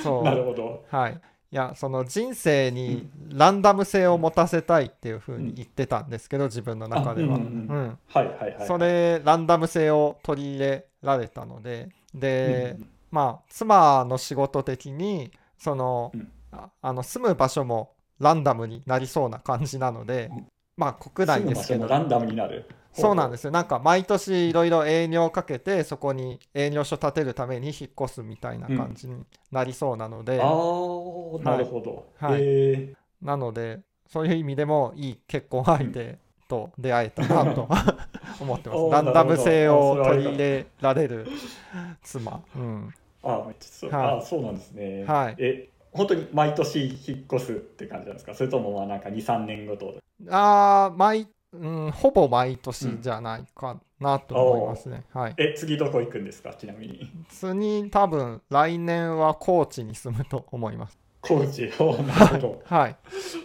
[0.03, 0.23] そう。
[0.23, 0.85] なるほど。
[0.89, 7.77] はい、いやその人生にランダム性を持たせたいっていうふうに言ってたんですけど自分の中では、あうんうんうん。
[7.77, 7.97] うん。
[8.07, 11.89] はいはいはいそれランダム性を取り入れられたので。
[12.13, 12.89] で、うん。
[13.11, 21.87] まあ妻の仕事的にその,うんあ、あの住む場所もランダムになりそうな感じなので、うんまあ国内ですけど。
[21.87, 22.65] ランダムになる。
[22.93, 23.41] そうなんです。
[23.41, 30.47] すよなんか毎年いろいろ営業かけてそこに営業所建てるために引っ越すみたいな感じになりそうなので、ああ
[31.43, 32.95] なるほど、はい。
[33.21, 37.67] なのでそういう意味でもいい結婚相手と出会えたなと
[38.39, 38.89] 思ってます。
[38.89, 41.27] ランダム性を取り入れられる
[42.01, 44.17] 妻、うん、あめっちゃそう,、はい。
[44.17, 45.35] あそうなんですね、はい。
[45.37, 48.33] え本当に毎年引っ越すって感じなんですか？
[48.35, 49.95] それともまあなんか23年ごと
[50.29, 55.33] あー毎、うん、ほぼ毎年じゃないかなと思いますね、はい。
[55.37, 56.53] え次どこ行くんですか？
[56.53, 57.09] ちなみに。
[57.29, 60.97] 次多分来年は高知に住むと思います。
[61.21, 61.65] 高知？
[61.79, 62.61] おーなるほど。
[62.65, 62.95] はい。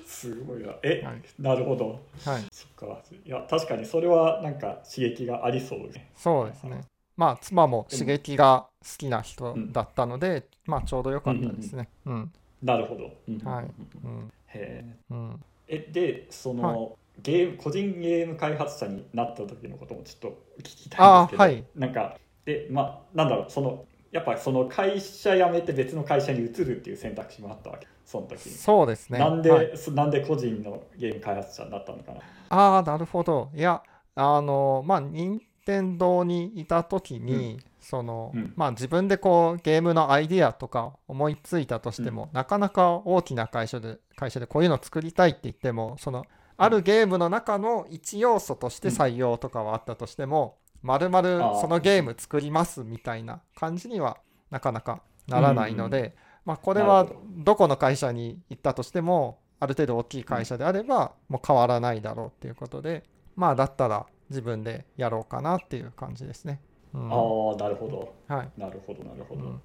[0.06, 0.74] すごいな。
[0.82, 1.22] え、はい。
[1.38, 2.00] なるほど。
[2.24, 2.42] はい。
[2.52, 3.02] そっか。
[3.24, 6.82] いや確かにそれはなんか刺激がありそうねそうですね。
[7.16, 11.88] まあ妻も刺激が好きな人だったので、まあちょうど良かったですね。
[12.06, 13.38] うんなるほど、うん。
[13.38, 13.64] はい。
[14.04, 14.32] うん。
[14.48, 15.14] へー。
[15.14, 15.44] うん。
[15.68, 21.64] えでその、ゲーム個人ゲーム開発者になった時のこともちょっと聞きたいんですけど、はい。
[21.74, 29.18] なんかでまあなんだろうそのやっぱその会社辞めて別の会社に移るっていう選択肢もあったわけその時に、そうですね。
[29.18, 29.76] なんで、はい。
[29.76, 32.20] そなんで個人のゲーム開発者になったのかな？
[32.50, 33.50] ああなるほど。
[33.54, 33.82] いや
[34.14, 38.52] あのまあ任天堂にいた時に、その、うん。
[38.56, 46.24] まあ自分でこうゲームのアイディアとか思いついたとしても、なかなか大きな会社で会社でこういうの作りたいって言ってもその
[46.56, 54.18] あるゲームの中の一要素として採用とかはあったとしても、まるまるそのゲーム作りますみたいな感じには
[54.50, 56.14] なかなかならないので、
[56.44, 63.04] まあこれはどこの会社に行ったとしてもある程度大きい会社であればもう変わらないだろうっていうことで
[63.36, 66.60] まあだったら自分でやろうかなっていう感じですね。
[66.94, 67.12] うん。
[67.12, 68.12] ああなるほど。
[68.34, 68.60] はい。
[68.60, 69.60] なるほどなるほど、うん。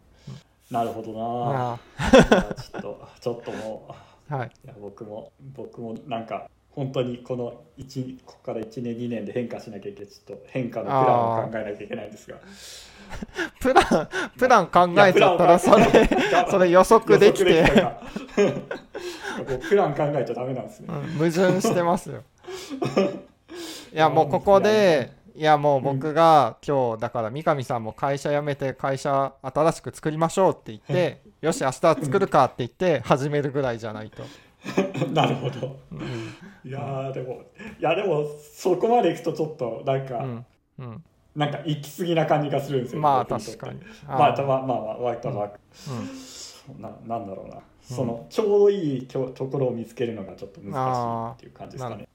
[0.70, 1.80] なるほどな。
[2.56, 3.88] ちょっとちょっとも
[4.30, 4.32] う。
[4.34, 4.52] ーはい。
[4.66, 10.12] いや僕も僕もなんか本当にこの1ここから1年2年で変化しなきゃいけない。
[10.12, 12.38] ちょっと変化のプランを考えなきゃいけないんですが。
[13.60, 15.86] プラン、プラン考えちゃったらそれ、
[16.50, 17.64] それ予測できて、
[19.70, 22.24] プラン考えちゃダメなんですね、うん矛盾してますよ。
[23.94, 34.24] いやもうここで、いやもう僕が今日だから三上さんも会社辞めて会社新しく作りましょうって言って、よし明日作るかって言って始めるぐらいじゃないと。
[35.14, 35.78] なるほど。
[35.92, 36.00] うん。
[36.68, 37.44] いやーでも
[37.80, 40.46] いやでもそこまでいくとちょっとなんか、うん。
[40.80, 41.04] うん、
[41.36, 43.80] なんか行き過ぎな感じがするんですよまあ確かに。
[44.08, 44.44] まあー。
[44.44, 45.60] まあまあまあわかるわかる
[46.72, 46.82] うん。
[46.82, 50.98] ななんだろうな、そのちょうどいいきょところを見つけるのがちょっと難し
[51.34, 52.08] いっていう感じですかね。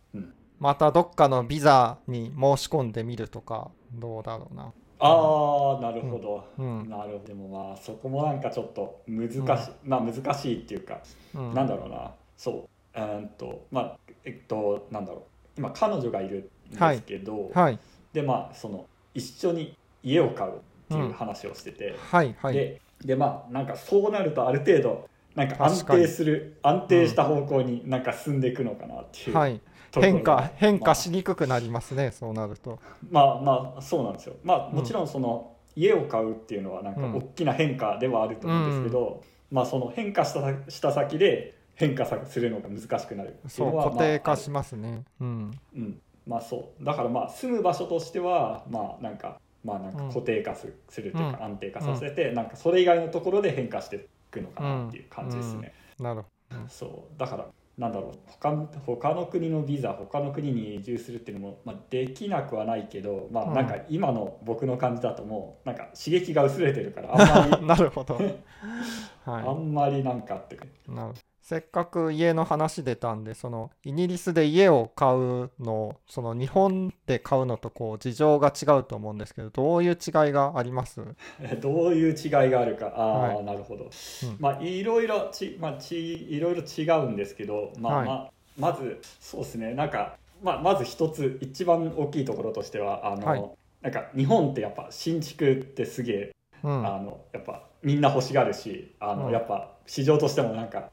[0.63, 4.73] うん、またどっかのビザに申し込んでみるとかどうだろうな。
[5.05, 6.89] ああなるほど、うん。
[6.89, 7.25] なるほど。
[7.27, 9.41] でもまあそこもなんかちょっと難しい、
[9.85, 11.01] まあ難しいっていうか、
[11.35, 12.13] うん、なんだろうな。
[12.37, 13.01] そう。
[13.01, 15.23] うーんとまあえっとなんだろう。
[15.59, 17.79] 今彼女がいるんですけど、はい。
[18.13, 20.55] でまあその一緒に家を買うっ
[20.89, 22.55] ていう話をしてて、はいはい。
[22.55, 29.61] ででまあなんかそうなるとある程度なんか安定する安定した方向になんか進んでいくのかなっていう、はい、
[30.01, 32.79] 変化変まあ化しにくくなりますね、そうなると。
[33.11, 34.37] まあまあそうなんですよ。
[34.43, 34.75] まあうん。
[34.77, 37.17] もちろんその、家を買うっていうのはなんかうん。
[37.17, 45.05] 大きな変化ではあると思うんですけど、まあその変化したした先で変化さするのが難しくなるそう固定化まあしますね。
[45.21, 45.51] うん。
[45.75, 46.01] うん。
[46.27, 46.85] まあそう。
[46.85, 51.45] だからまあ住む場所としてはまあなんかまあなんか固定化すするというかうん。
[51.45, 54.01] 安定化させて、なんかそれ以外のところで変化してい
[54.31, 56.29] くのかなっていう感じですね、なるほ
[56.69, 57.19] そう。
[57.19, 57.47] だから
[57.79, 67.61] なんだろう他の他の国のビザ他の国に移住するっていうのも、まあ、できなくはないけどまあうんなんか今の僕の感じだともうなんか刺激が薄れてるからあんまど。
[67.61, 68.31] り なるほど。
[69.41, 70.59] あはんまりなんかってい。
[70.89, 81.03] なるせっかく家の話出たんで、そのイギリスで家を買うの、その日本で買うのとこう事情が違うと思うんですけど、どういう違いがあります？
[81.41, 82.93] え どういう違いがあるか。
[82.97, 83.45] ああ、はい。
[83.45, 83.91] なるほど、うん。
[84.39, 88.07] まあいろいろち、まあ、ちいろいろ違うんですけど、まあはい。
[88.07, 89.75] まあ、まずそうですね。
[89.75, 93.51] なんか、まあ、まず一つ一番大きいところとしてはあの、はい。
[93.81, 96.87] なんか日本ってやっぱ新築ってすげえ、うん。
[96.87, 99.33] あのやっぱみんな欲しがるしあの、うん。
[99.33, 100.91] やっぱ市場としてもなんか、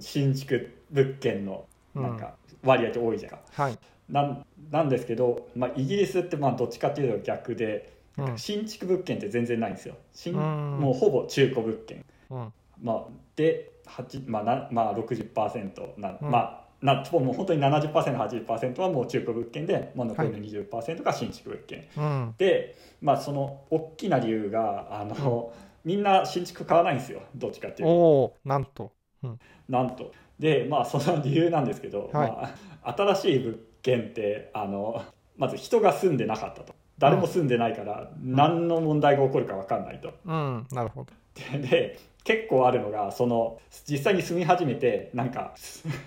[0.00, 2.02] 新築物件のうん。
[2.02, 3.32] なんか割合って多いじゃん。
[3.32, 3.40] か。
[3.52, 3.78] はい。
[4.08, 8.38] なんなんですけど、まあ、イギリスってまあどっちかっていうと逆で、うん。
[8.38, 9.94] 新築物件って全然ないんですよ。
[10.12, 10.78] 新うん。
[10.80, 12.52] もうほぼ中古物件、うん。
[12.82, 13.04] まあ、
[13.36, 16.30] で8まあなまあ60%な、うん。
[16.30, 22.34] まあなもう本当に 70%80% はもう中古物件で、まあ、残りの20%が新築物件、うん。
[22.38, 25.52] で、まあ、その大きな理由があの、
[25.84, 27.22] みんな新築買わないんですよ。
[27.34, 27.92] どっちかっていうと。
[27.92, 28.92] おおなんと。
[29.68, 30.12] なんと。
[30.38, 32.30] でまあその理由なんですけど、はい。
[32.30, 35.02] まあ、新しい物件ってあの
[35.36, 36.74] まず人が住んでなかったと。
[36.98, 40.12] 誰も住んでないから何の問題が起こるか分かんないと。
[40.26, 40.66] うん。
[40.72, 41.12] なるほど。
[41.52, 45.54] でで結構あるのがその実際に住み始めてなんか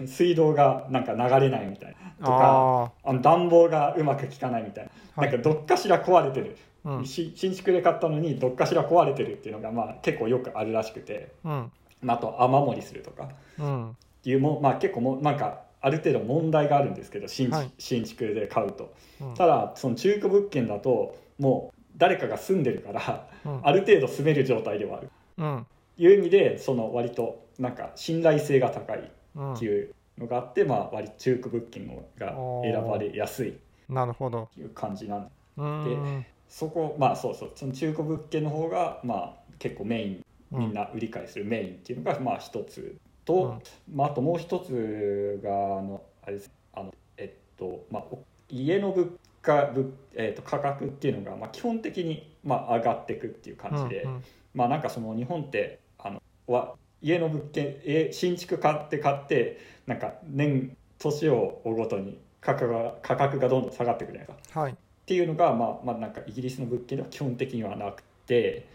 [0.05, 2.25] 水道がなんか流れないみたいな。
[2.25, 6.55] とかあの暖房がうまく効かないみたいな、はい、なんかどっかしら壊れてる、
[6.85, 11.71] うん、新築で買ったのにどっかしら壊れてるっていうのがまあ結構よくあるらしくて、うん、
[12.07, 13.29] あと雨漏りするとか、
[13.59, 18.93] うん、いうも、まあ、結構もなんかある程度問題があるんですけど新,、はい、新築で買うと、
[19.35, 23.27] ただその中古物件だともう誰かが住んでるから、
[23.63, 25.65] ある程度住める状態ではある、うん、
[25.97, 31.87] いう意味でその割となんか信頼性が高いっていうのがあって、まあ割中古物件
[32.17, 33.57] が選ばれやすい。
[33.89, 34.49] なるほど。
[34.57, 35.25] いう感じなん
[35.57, 36.25] で。
[36.47, 37.51] そこまあそうそう。
[37.55, 42.95] その中古物件の方がまあ結構メインみんな売り買いするメインっていうのがまあ一つ
[43.25, 46.51] と、うん、まあ、あともう一つがあのあれです。
[46.73, 48.03] あのえっとまあ
[48.49, 49.09] 家の物
[49.41, 54.23] 価物、えー、と価格っていうのが、まあ、基本的に、まあ、上がっていくっていう感じで、うんうん、
[54.53, 57.77] まあなんかその日本ってあのは家の物件
[58.11, 64.59] 新築買って買ってなんか年年を追うごとに価格が価格がどんどん下がっていくじゃないですか。
[64.59, 64.75] はい、っ
[65.05, 68.10] ていうのが、まあまあ、なんかイギリスの物件では基本的にはなくて、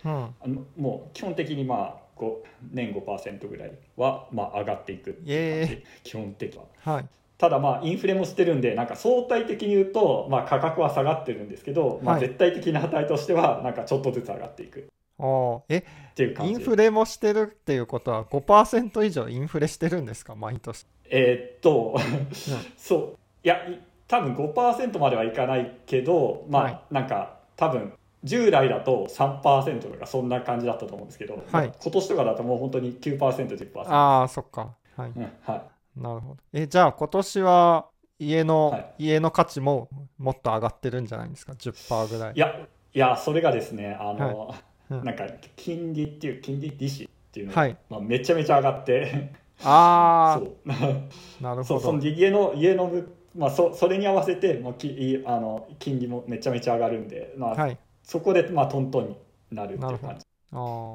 [0.04, 2.06] うん、あのもう基本的にまあ
[2.72, 5.84] 年5%ぐらいは、まあ、上がっていくっていう感じ。
[6.02, 6.94] 基本的には。
[6.94, 7.08] はい。
[7.38, 14.88] ただまあインフレもしてるんでなんか相対的に言うとまあ価格は下がってるんですけど、まあ、絶対的な値としてはなんかちょっとずつ上がっていく。
[15.18, 15.78] あえ？
[15.78, 16.52] っていう感じ。
[16.52, 20.34] インフレもしてるっていうことは5%以上インフレしてるんですか？
[20.34, 20.86] 毎年。
[21.10, 21.96] えー、っと、
[22.76, 23.18] そう。
[23.44, 23.58] いや
[24.08, 27.92] 多分5%まではいかないけどまあ、はい、なんか多分
[28.26, 34.74] 従来だと3%とかそんな感じだったと思うんですけど、はい、今年とかだともう本当に 9%10% ああそっか。
[34.96, 36.00] はい、うん、はい。
[36.00, 36.36] なるほど。
[36.52, 37.86] えじゃあ今年は
[38.18, 42.34] 家の、はい、家の価値ももっと上がってるんじゃないですか？10%ぐらい。
[42.34, 44.58] いやいやそれがですねあの、はい。
[44.90, 49.32] うん、なんか金利っていう金利利子っていうのが、はい、まあ、めちゃめちゃ上がって。
[49.64, 50.42] ああ
[51.40, 51.80] なるほど。
[51.80, 52.90] その家の家の
[53.36, 59.16] まあ、そそれに合わせてもうきあの金利もめちゃめちゃ上がるんで、まあ、はい、そこでまあトントンに
[59.50, 60.24] なるっていう感じ。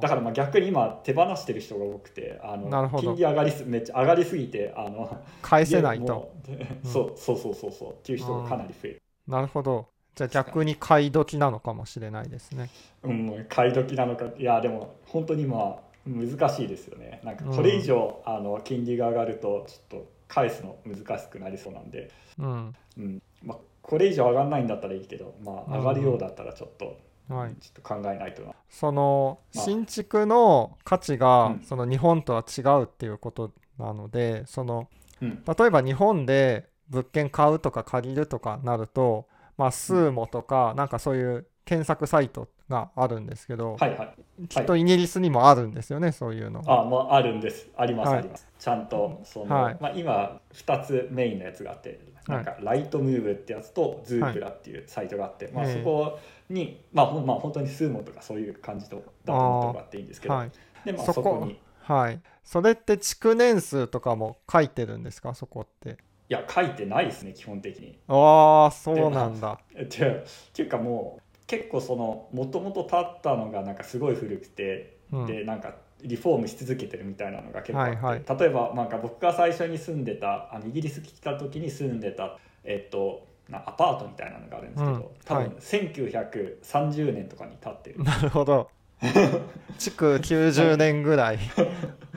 [0.02, 9.02] だからまあ逆に今手放してる人が多くてあの金利上がりすめっちゃ上がりすぎてあの返せないと、うん、そうそうそうそうそうっていう人がかなり増える。
[9.28, 9.88] なるほど。
[10.16, 12.70] じゃあ逆に買い時なのかもしれないですね。
[13.04, 14.26] うん買い時なのか。
[14.38, 17.20] いやでも本当にまあ難しいですよね。
[17.26, 22.10] なんかこれ以上、うん、あの金利が上がるとちょっと返すの難しくなりそうなんで、
[22.40, 22.76] うん。
[22.98, 23.22] うん。
[23.44, 26.98] まあ、これ以上上がらないんだったらいいけど、まあ、上がるようだったらちょっと、
[27.34, 28.54] はい、ちょっと考えないとな。
[28.70, 34.88] その、新築の価値が、その日本とは違うっていうことなのでその、
[35.22, 39.28] うん、例えば日本で物件買うとか借りるとかなると、
[39.58, 44.14] まあ、スーモとか、なんかそういう検索サイトがあるんですけど、はいは
[44.44, 46.62] い、きっとイギリスにもあるんですよね、そういうの。
[46.68, 47.70] あ、まあ、あるんです。
[47.78, 48.46] あります、はい、あります。
[48.60, 56.20] ちゃんとその、はい、まあ、今2つメインのやつがあってなんかライトムーブってやつとズープラっていうサイトがあって、まあ、そこ
[56.50, 60.44] に、まあ、ほまあ本当にスーモとかそういう感じとだと思ってもらっていいんですけど、
[60.84, 61.58] でまあ、そこに。
[61.84, 62.20] はい。
[62.44, 65.92] それって築年数とかも書いてるんですかそこって？
[66.28, 67.98] いや書いてないですね基本的に。
[68.10, 69.60] ああそうなんだ。
[69.82, 88.70] っていうかもう結構そのもともと立ったのがなんかすごい古くて、うん、でなんかリフォームし続けてるみたいなのが結構あって、はいはい、例えばなんか僕が最初に住んでたあのイギリス来た時に住んでた、えっと、アパートみたいなのがあるんですけど、うん、多分1930年とかに建ってる、なるほど。
[89.80, 91.40] 築90年ぐらい、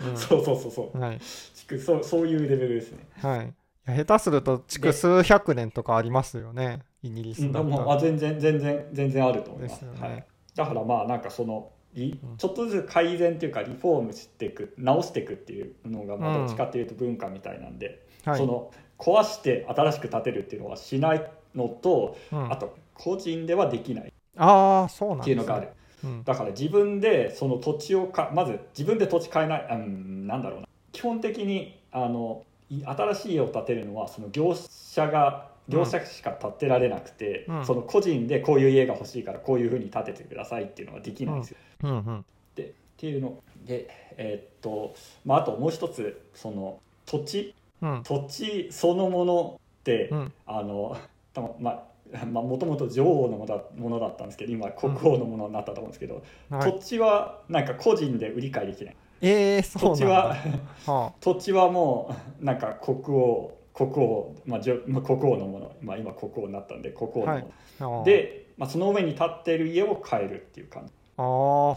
[0.07, 2.99] うん、そうそうそうそう、はい、築そうそういうレベルですね。
[3.21, 3.55] はい
[3.87, 6.81] 下手すると築数百年とかありますよね。
[7.03, 10.25] イギリスだもあ全然全然全然あると思います、ね、はい、
[10.55, 24.05] だからまあなんかそのちょっとずつ改善っていうかリフォームしていく直していくっていうのがまあどっちかっていうと文化みたいなんで、うんはい、その壊して新しく建てるっていうのはしないのと、うん、あと個人ではできない。
[24.05, 25.69] っていうのがある。
[26.25, 30.69] だから自分でその土地をかまず自分で土地買えない、うん、なんだろうな。
[30.93, 32.45] 基本的にあの
[32.85, 41.57] 新しい家を建てるのはその業者が業者しか建てられなくて、うん、その個人でこういう家が欲しいからこういうふうに建ててくださいっていうのはできないんですよ。
[41.85, 44.95] うんうん、でっていうので、えー、っと
[45.25, 47.55] まあ、あともう一つその土地、
[48.05, 50.11] 土地そのものって、
[50.47, 50.97] あの
[51.61, 58.97] まあもともと女王のものものだったんですけど今国王のものになったと思うんですけど、はい、土地はなんか個人で売り買いできない。
[59.29, 60.37] えー、そう土地は、
[60.87, 67.51] はあ、土地はもうなんか国王国王、まあ、じょまあ、国王のもの、まあ、今国王になったんで国王のも
[67.81, 70.93] の、はい、で、まあ、その上に立っている家を買えるっていう感じ。
[71.17, 71.23] あ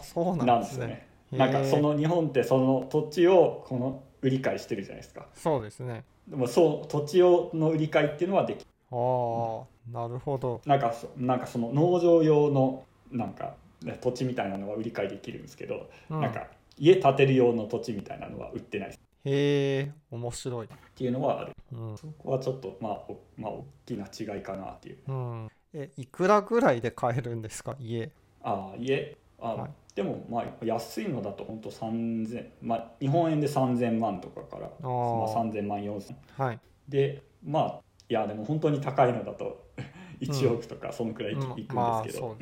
[0.00, 1.06] そうなんですね。
[1.32, 5.26] なんかその日本ってその土地をこの売り買いしてるじゃないですか。
[5.34, 6.04] そうですね。
[6.26, 10.60] でもそう土地をの売り買いっていうのはできああなるほど。
[10.66, 16.20] なんかそなんかその農場用のなんかね土地みたいなのは売り買いできるんですけど、うん。
[16.20, 16.46] なんか
[16.78, 18.88] 家建てる用の土地みたいなのは売ってない。
[18.88, 20.68] っへえ面白い。
[20.94, 21.52] ていうのはある。
[21.72, 24.98] うん、そこはちょっとまあおまあ大きな違いかなっていう。
[25.06, 27.76] うん、えいくらぐらいで買えるんですか？
[27.78, 28.10] 家。
[28.42, 29.16] ああ家？
[29.40, 29.70] あ、はい。
[29.94, 36.60] でもまあ安いのだと本当3000まあ日本円で3000万とかからあまあ、ー3000万4000はい。
[36.88, 39.66] でまあいやでも本当に高いのだと
[40.20, 42.36] 1億とかそのくらいいく,、うんですけど、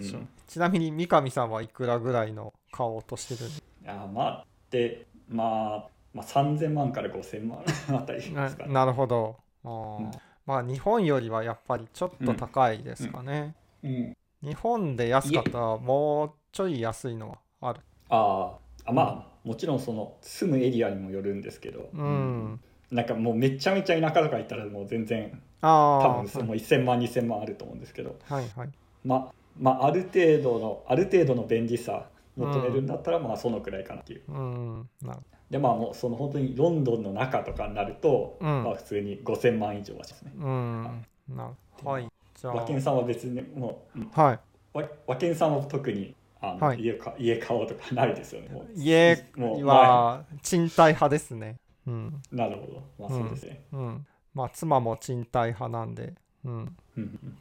[0.47, 8.73] ちなみに三上さんはいくらぐらいの買おうとしてるんですいやまあでまあ、まあ、3000万から5000万あたりですかね。
[8.73, 9.37] ななるほど。
[9.65, 10.11] あー、うん。
[10.45, 14.17] まあ日本よりはやっぱりちょっと高いですかね、うん。
[14.43, 17.81] 日本で安かったらもうちょい安いのはある。
[18.09, 18.67] あー。
[18.87, 22.61] あまあもちろんその住むエリアにもよるんですけど、うん、
[22.91, 28.69] なんかもうめちゃめちゃ田舎とか行ったらもう全然ああ多分その1000万2000万あると思うんですけど、はいはい。
[29.05, 32.07] まあまあある程度のある程度の便利さ
[32.37, 34.23] 求めるんだったらまあそのくらいかなっていう。
[34.29, 34.89] うん。
[35.03, 35.21] なる
[35.51, 38.65] でまあもうその本当にロンドンの中とかになると、うん。
[38.65, 40.33] まあ普通に5000万以上はしますね。
[40.37, 40.83] うん。
[41.29, 42.09] なるはい。
[42.35, 44.41] じゃ和健さんは別にもうはい。
[44.73, 46.81] 和和健さんは特にあの、はい。
[46.81, 48.49] 家か家買おうとかないですよね。
[48.75, 51.57] 家は賃貸派ですね。
[51.87, 52.23] うん。
[52.31, 52.83] 前なるほど。
[52.99, 54.07] まあそうですね、うん。
[54.35, 56.15] まあ妻も賃貸派なんで、
[56.45, 56.77] うん、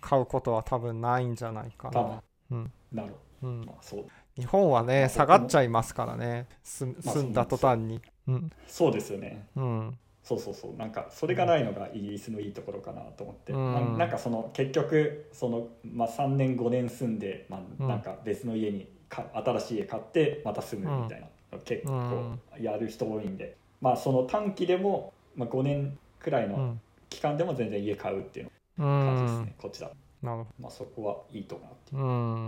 [0.02, 2.22] 買うことは多分ないんじゃないか多な、分。
[2.52, 2.72] うん。
[2.94, 3.62] なるほうん。
[3.62, 4.06] ど、まあ、そう
[4.38, 6.48] 日本はねまあ下がっちゃいますからね。
[6.64, 6.92] 住
[7.24, 8.02] んだ途端に。
[8.28, 8.50] うん。
[8.68, 9.14] そうです。
[9.14, 9.48] よね。
[9.56, 10.00] うん。
[10.24, 10.76] そうそうそう。
[10.78, 13.60] なんかそれがないのがイギリスのいいところかなと思って、うん。
[13.70, 17.88] ななんかその結局その、まあ、3年5年住んで、まうん。
[17.88, 26.82] あ、なんか別の家にか新しい家買ってまた住むみたいな、結構うんやる人多いんで、まあその短期でも、まあ、5年くらいうのん。
[27.10, 31.98] 期間でも全然家買うっていうう感じですんね、こっちだと、なるほまあ、そこはいいと思うなっていう。
[31.98, 32.04] どう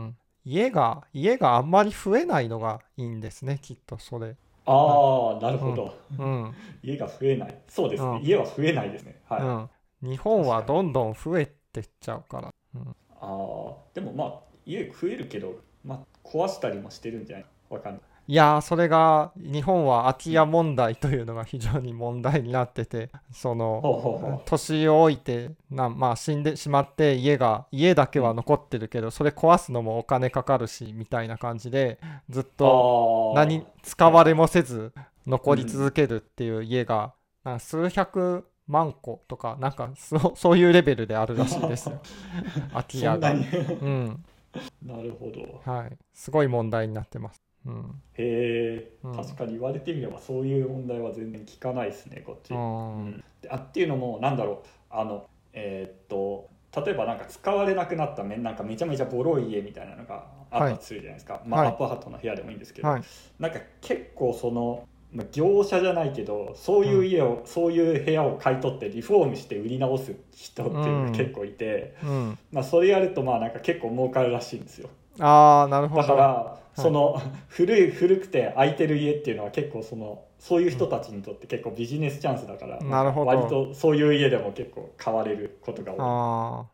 [0.10, 0.18] ん
[0.50, 4.38] 家が家があんまり増えないのがいいんですねきっとそれ。
[4.66, 6.54] ああなるほど、うん。
[6.82, 7.58] 家が増えない。
[7.68, 8.22] そうですね、うん。
[8.24, 9.22] 家は増えないですね。
[9.28, 9.70] はい、あ
[10.02, 10.10] うん。
[10.10, 12.50] 日本はどんどん増えてっちゃうから。
[12.76, 12.96] うん。
[13.20, 17.46] あでもまあ家増えるけど、まあ、壊したりもしてるんじゃない？
[17.70, 32.00] わかんないいやーそれが日本は空き家問題というのが非常に問題になっててその年を置いてなまあ死んでしまって家が家だけは残ってるけどそれ壊すのもお金かかるしみたいな感じで
[32.30, 34.92] ずっと何使われもせず
[35.26, 37.14] 残り続けるっていう家が
[37.60, 42.02] 数百万個とかなんかそそういうレベルであるらしいですよ。
[42.72, 43.32] 空き家が。
[43.32, 44.26] うん。
[44.84, 45.72] なるほど。
[45.72, 47.47] はい、すごい問題になってます。
[47.68, 48.02] うん。
[48.14, 49.16] へえ、うん。
[49.16, 54.68] 確かに言われてみればそういう問題は全然聞かないですねこっち、あっていうのもなんだろう。
[54.90, 56.50] あのえーっと
[56.86, 63.04] 例えばなんか使われなくなっためなんかめちゃめちゃボロい家みたいなのがあったとするじゃないですか、まあ、はいアパートの部屋でもいいんですけど、はい。
[63.40, 74.90] なんか結構その、まあ、業者じゃないけどそういう家を、そういう部屋を買い取ってリフォームして売り直す人っていうのが結構いて、うん、まあ、それやるとまあなんか結構儲かるらしいんですよ。
[75.20, 76.02] ああなるほど。
[76.02, 77.20] だからその
[77.50, 83.28] 古い古くて空いてる家っていうのは結構そのそういう人たちにとって結構ビジネスチャンスだから、なるほど。
[83.28, 86.68] 割とそういう家でも結構買われることが多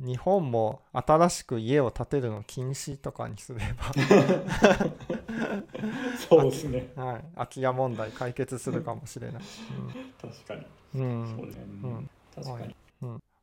[0.00, 0.04] い。
[0.04, 3.60] 日本も新しく家を建てるの禁止とかにすれ
[6.28, 6.90] そうですね。
[6.94, 9.42] ば、 はい、空き家問題解決するかもしれない。
[10.20, 10.66] 確かに。
[10.96, 11.20] うん。
[11.20, 12.10] うんそうね、うん。
[12.34, 12.76] 確かに、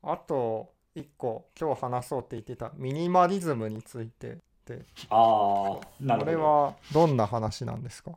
[0.04, 6.26] あと一個今日話そうって言ってたミニマリズムについてでああなるほど。
[6.26, 8.12] これはどんな話なんですか？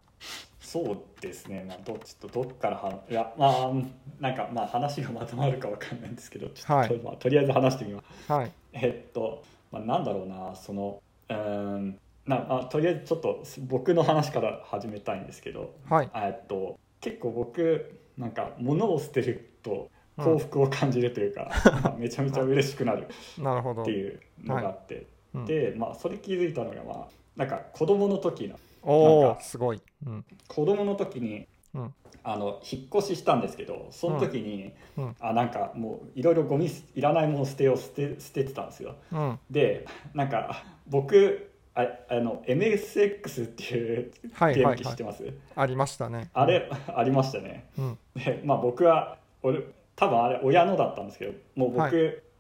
[0.61, 3.73] そうですね、まあ、どちょっとどっからはいやまあ
[4.21, 8.33] なんかまあ話がまとまるかわかんないんですけどちょっと、はいまあ、とりあえず話してみます。
[8.33, 8.51] はい。
[8.73, 16.11] えっと、まあ、なんだろうなそのうーんなあとりあえずちょっと僕の話から始めたいんですけどはい。
[16.15, 21.49] えっと結構僕なんか物を捨てると幸福を感じるというか、
[21.97, 23.07] めちゃめちゃ嬉しくなる
[23.39, 23.83] なるほど。
[23.83, 25.07] っていうのがあって、
[25.39, 25.47] うん。
[25.47, 30.25] でまあそれ気づいたのがまあなんか子供の時のおなんかおすごい、うん。
[30.47, 31.95] 子供の時に、うん。
[32.25, 35.05] あの引っ越ししたんですけどその時に、うん。
[35.05, 35.17] うん。
[35.21, 38.97] あなんかもういろいろゴミいらないもの捨てよう捨て捨ててたんですよ。
[39.13, 44.77] うん、でなんか僕ああの MSX っていうゲームはいはいはい。
[44.79, 46.29] 機知ってます、ありましたね。
[46.35, 47.69] あれありましたね。
[47.79, 47.99] うん。
[48.17, 49.63] でまあ僕は俺
[49.95, 51.91] 多分あれ親のだったんですけどもう僕、は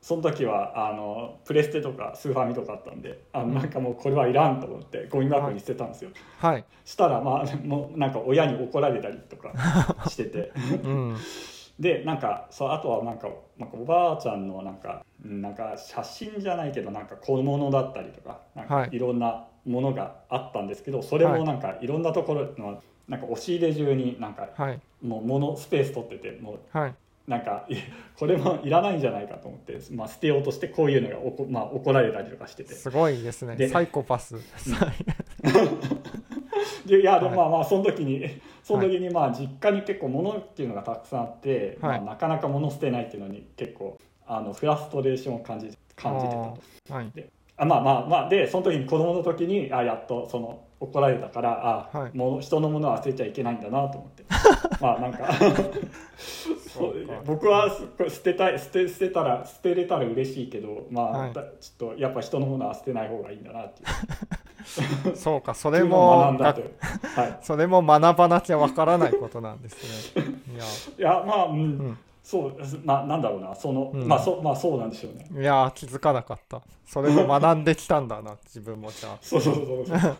[0.00, 6.64] その時はあのプレステとかスーファミとかあったんであのなんかもうこれはいらんと思ってゴミ箱に捨てたんですよ、はい。
[6.84, 9.52] したらまあ もうなんか親に怒られたりとか
[10.08, 10.52] してて
[10.84, 11.16] うん。
[11.78, 24.80] でなんかそうあとはなんかなんかおばあちゃんのなんかうんなんか写真じゃないけどなんか小物だったりとかなんはいかいろんなものがあったんですけどそれはいもなんかいろんなところのなんか押し入れ中になんかはい。
[25.02, 26.94] もう物スペース取っててもうはい。
[27.28, 27.76] なんかい
[28.18, 33.54] これもいらないんじゃないかと思って、まあ、捨てようとしてこういうのがおこ、まあ、怒られたりとかしててすごいですね。
[33.54, 34.34] でサイコパス。
[36.86, 46.58] でいやでもはいまあまあその時にその時にまあ実家に結構物っていうのがたくさんあって、はいまあ、なかなか物捨てないっていうのに結構あのフラストレーションを感じ感じてたと
[46.94, 47.12] はい。
[47.58, 52.16] あまあまあまあでその時に子供の時にあやっとその怒られたからあ、はい。
[52.16, 54.24] もう人のものは捨てちゃいけないんだなと思って。
[54.80, 55.32] まあなんか。
[56.68, 57.22] そうか。
[57.24, 61.32] 僕はすこれ捨てたい捨て捨てたら捨てれたら嬉しいけどまあ、はい。
[61.32, 65.14] だちょっとやっぱ人のものは捨てない方がいいんだなっていう。
[65.16, 66.70] そうか、それっていうのを学もんだという。
[67.02, 67.38] はい。
[67.42, 70.24] それも学ばなきゃわからないことなんですね。
[70.98, 71.98] いや、 いやまあうん、うん
[72.28, 72.54] そう
[72.84, 76.60] まあなんだろうなその、うんまあそうまあそうなんでしょうねいや気づかなかった。
[76.84, 79.18] それも学んできたんだな、 自分もじゃあ。
[79.22, 80.16] そうそうそうそう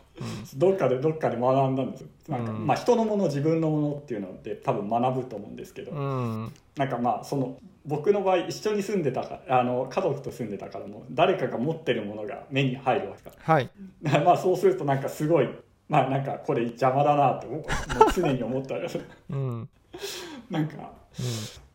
[0.56, 6.52] どっかでどっかで学んだんですよなんか、うんまあ人のもの自分のものっていうので多分学ぶと思うんですけど、うん。
[6.76, 13.68] なんかまあその僕の場合一緒に住んでたからあの家族と住んでたからもう誰かが持ってるものが目に入るわけかはい。
[14.24, 15.48] まあそうするとなんかすごい
[15.90, 17.64] まあなんかこれ邪魔だなともう
[18.14, 18.86] 常に思ったり
[19.28, 19.38] うん。
[19.38, 19.68] うん。
[20.50, 20.90] なんか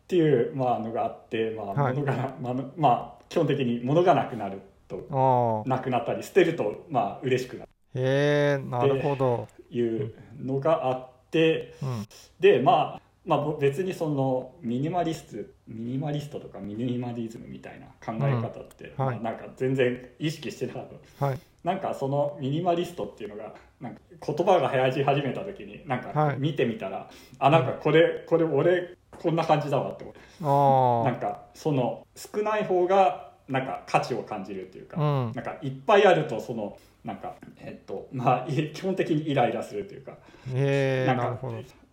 [0.04, 5.64] っていうまあのがあってまあはい物がな、まあ、まあ基本的に物がなくなると。
[5.66, 9.48] なくなったり捨てるとまあ嬉しくなるへえ、なるほど。
[9.70, 12.08] というのがあってうん。
[12.40, 20.88] でまあまあ別にそのミニマリストミニマリストとかミニマリズムみたいな考え方って、うんはいまあなんか全然意識してなかっ
[21.20, 21.40] たはい。
[21.64, 35.02] なんかそのミニマリストっていうのがなんか言葉が流行り始めた時になんはいか見てみたら、あなんかこれこれ俺こんな感じだわって思ってあなんかその少ない方がなんか価値を感じるっていうか、あ。
[35.02, 35.32] うん。
[35.34, 40.14] なんかいっぱいあるとそのなんかえっとまあい基本的にイライラするというか
[40.54, 41.40] へえ、なんか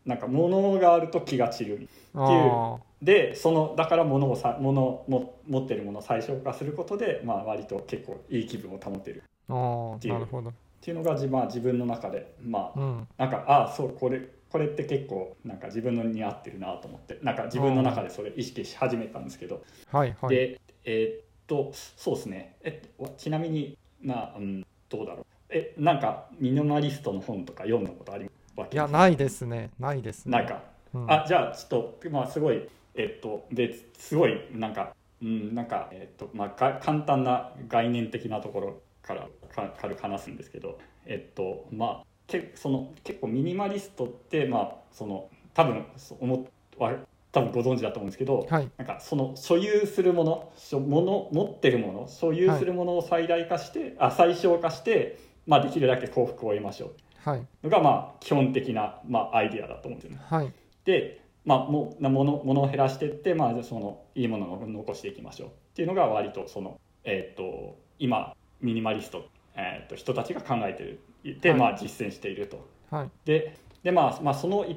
[0.07, 10.01] なんか物があると気が散るあでそのだから物をさ物も持ってるものを最小化することで、まあ、割と結構いい気分を保てるっ。
[10.01, 10.53] ていうなるほど。
[10.81, 13.09] ていうのが自,、まあ、自分の中でまあうん。
[13.17, 20.35] なんかああそうこれこれって結構なんか自分のに合ってるなと思ってなんか自分の中でそれ意識し始めたんですけど、はいはい。
[20.35, 29.71] でえーっとそうですねえわちなみにまあ、うん、どうだろうえなんかミニマリストの本とか読んだことありわけいや、ないですね。
[29.79, 30.37] ないですね。
[30.37, 30.63] ないか
[30.95, 31.11] うん。
[31.11, 45.85] あじゃあちょっとまあすごいえっとですごいなんかうんなんかえっとまあが簡単な概念的なところからか軽く話すんですけどえっとまあけその結構ミニマリストってまあその多分
[46.21, 46.41] 思っ
[46.79, 46.95] わ
[47.33, 48.69] 多分ご存知だと思うんですけど、はい。
[48.77, 56.91] なんかその所有するもの所もの持ってるもの所有するものを最大化して、あ最小化して、まあ、できるだけ幸福を得ましょう
[57.23, 57.47] はい。
[57.63, 60.25] のがまあ基本的な、まあ、アイディアだと思うんですよね。
[60.25, 60.53] はい。
[60.85, 69.25] で、まあ、もものものを減らしていって、まあそのいいものを残していきましょうっていうのが割とその、えー、と今ミニマリスト、
[69.55, 72.67] えー、と人たちが考えてるで、はいまあ、実践していると。
[72.91, 73.11] はい。
[73.25, 74.77] でで、まあまあ、そのい、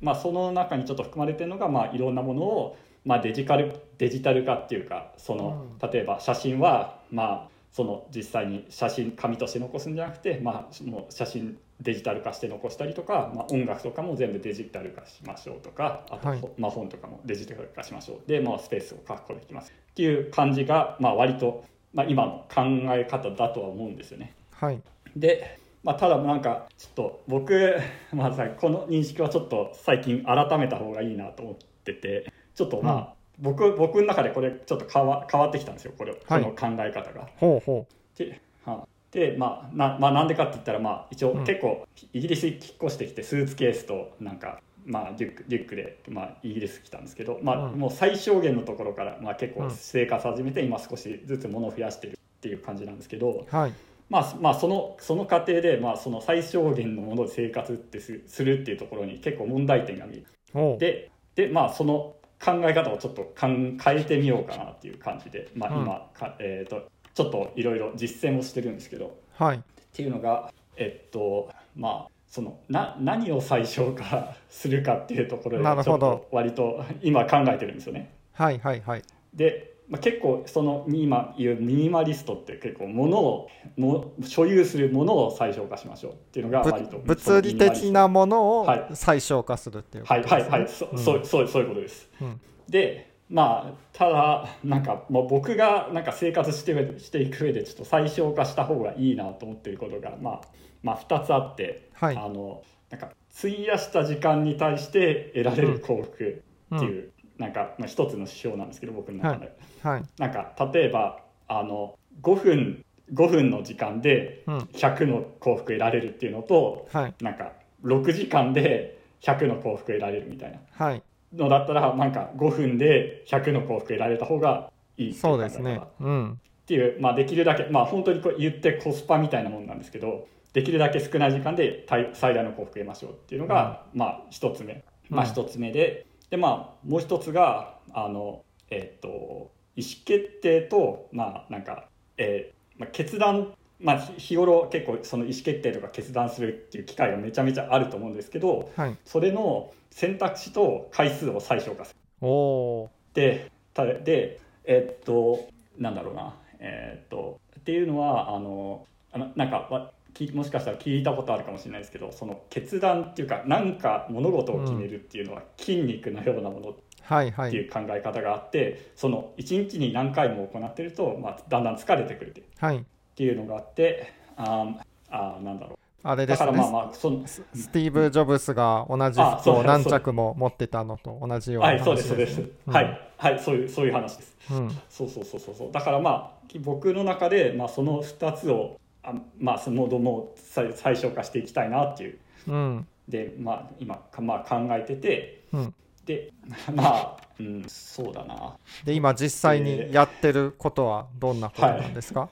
[0.00, 22.62] まあ、その中にちょっと含まれてるのが、まあ、いろんなものを、まあ、デジカルデジタル化っていうかその、例えば写真は、まあ、その実際に写真紙として残すんじゃなくて、まあ、もう写真デジタル化して残したりとか、まあ、音楽とかも全部デジタル化しましょうとかあと、はいまあ、本とかもデジタル化しましょうで、まあ、スペースを確保できますっていう感じが、まあ、割と、まあ、今の考
[22.94, 24.34] え方だとは思うんですよね。
[24.52, 24.80] はい。
[25.16, 27.76] で、まあ、ただなんかちょっと僕、
[28.12, 31.54] まあ、さこの認識はちょっと最近改めた方がいいなと思っ
[31.84, 37.28] ててちょっとまあ、僕僕の中でこれちょっと変わ変わってきたんですよこれこはいの考え方が。
[37.36, 53.46] ほうほではでまあな,、まあ、なんでかって言ったら、まあ、一応うん結構イギリスに引っ越してきてスーツケースとなんか、まあ、リュックリュックで、まあ、イギリス来たんですけど、まあうんもう最小限のところから、まあ、結構うん生活始めて今少しずつ物を増やしてるっていう感じなんですけど。
[53.52, 53.56] う。
[53.56, 53.72] はい。
[54.10, 60.78] まあ、まあそのその過程で、まあ、その最小限のもので生活ってすするっていうところに結構問題点が見えるおう。
[60.78, 69.62] でで、まあ、その考え方をちょっとかん変えてみようかなっていう感じで、まあ、うん今、かえー、とちょっといろいろ実践をしてるんですけどっはい。
[69.92, 78.12] ていうのがえっとまあそのな何を最小化するかっていうところでちょっと割と今考えてるんですよね。
[78.32, 79.02] はいはいはい。
[79.32, 88.86] でまあ、結構その今言うミニマリストって結構物をも所有するものを最小化しましょうっていうのがぶ割と物理的なものをはい。
[88.94, 90.50] 最小化するっていうこはいとですね。
[90.50, 90.98] はいはいそ,、うん。
[90.98, 92.08] そうそうそういうことです。
[92.20, 92.40] うん。
[92.68, 100.40] でまあただなんか、まあ、僕がなんか生活してしていく上でちょっと最小化した方がいいなと思っていることが、まあ、
[100.82, 102.16] まあ2つあって、はい。
[102.16, 106.42] あのなんか費やした時間に対して得られる幸福
[106.76, 110.02] っていう、なんか、まあ、一つの指標なんですけど僕の中で、はい。
[110.18, 114.58] なんか例えばあの5分5分の時間でうん。
[114.58, 117.14] 100の幸福得られるっていうのとはい。
[117.20, 117.52] なんか
[117.84, 121.02] 6時間で100の幸福得られるみたいなはい。
[121.34, 125.80] のだったらなんか5分で100の幸福得られた方がいいっていそうですね。
[126.00, 126.40] うん。
[126.64, 148.96] っていう、まあ、できるだけまあ本当にこう言ってコスパみたいなもんなんですけどできるだけ少ない時間で最最大の幸福得ましょうっていうのが、まあ一つ目まあうん一つ目で、でまあもう一つがあのえっ、と意思決定とまあなんか、えーまあ、決断まあ日日頃結構その意思決定とか決断するっていう機会がめちゃめちゃあると思うんですけどはい。
[149.04, 155.48] それの選択肢と回数を最小化するおおでたでえっと
[155.78, 166.74] なんだろうなえっとっていうのはあのあのなんかわきもしかしたら聞いたことあるかもしれないですけどその決断っていうか何か物事を決めるっていうのは筋肉のようなものっ。
[167.04, 172.78] ていう考え方があって、その1日に何回も行ってると、まあ、だんだん疲れてくるはい。
[172.78, 172.82] っ
[173.14, 174.74] ていうのがあってあー
[175.10, 176.46] あーなんだろうあれですね。
[176.46, 184.70] だからまあまあそのススティーブ・ジョブスが同じあそう服を何着も持ってたのと同じようなはい話そうですそうです、ねはいはいそういうそういう話ですうん。
[184.90, 192.18] そうそうそうそうそうだからまあ僕の中で、まあ、その2つをあまあそのども最最小化していきたいなっていう。
[192.48, 192.86] うん。
[193.08, 195.44] でまあ今か、まあ、考えてて。
[195.52, 195.74] うん。
[196.06, 196.32] で
[196.74, 198.56] まあうんそうだな。
[198.84, 202.28] で、今実際にやってることはどんなことなんですか、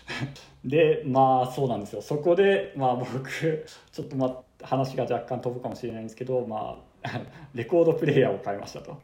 [0.64, 2.02] でまあそうなんですよ。
[2.02, 4.26] そこでまあ僕ちょっとま
[4.62, 6.91] あ話が若干飛ぶかもしれないんですけどまあ
[7.54, 9.00] レコードプレイヤーを買いましたと。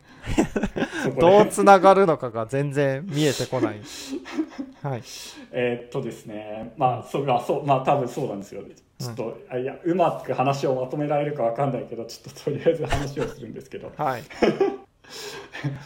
[1.19, 3.81] どうつながるのかが全然見えてこない。
[4.83, 5.03] はい。
[5.53, 6.73] えーっとですね。
[6.77, 8.63] まあそれはそうまあ多分そうなんですよ。
[8.99, 13.93] ちょっと、あいやうまく話をまとめられるかわかんないけどちょっととりあえず話をするんですけど。
[13.97, 14.23] はい。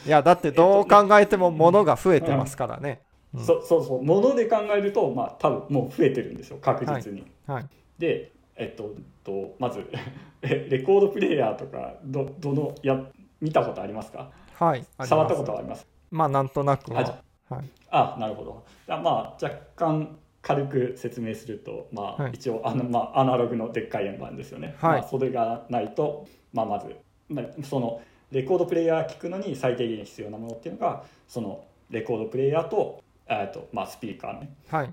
[0.06, 3.02] いや、だってどう考えても物が増えてますからね。
[3.34, 3.44] うん。
[3.44, 4.02] そそうそう。
[4.02, 6.58] もので考えるとまあ多分もう増えてるんですよ。
[6.60, 7.66] 確実に、はい。
[7.98, 8.94] でえっと
[9.24, 9.86] とまず
[10.42, 13.00] えレコードプレイヤーとかどどのや
[13.40, 14.30] 見たことありますか？
[14.58, 14.84] はい。
[15.04, 15.86] 触ったことはあります？
[16.10, 17.22] まあ、なんとなくあじは。
[17.48, 17.64] はい。
[17.90, 26.96] あなるほどあまあ若干軽く説明すると、まあはい一応あの、まあ、アナログのでっかい円盤ですよね、はいまあ、それがないと、まあ、まず、
[27.28, 28.00] まあ、その
[28.32, 34.92] レコードプレイヤー聞くのに最低限必要なものっていうのがそのレコードプレイヤーと,、えーとまあ、スピーカーねはい。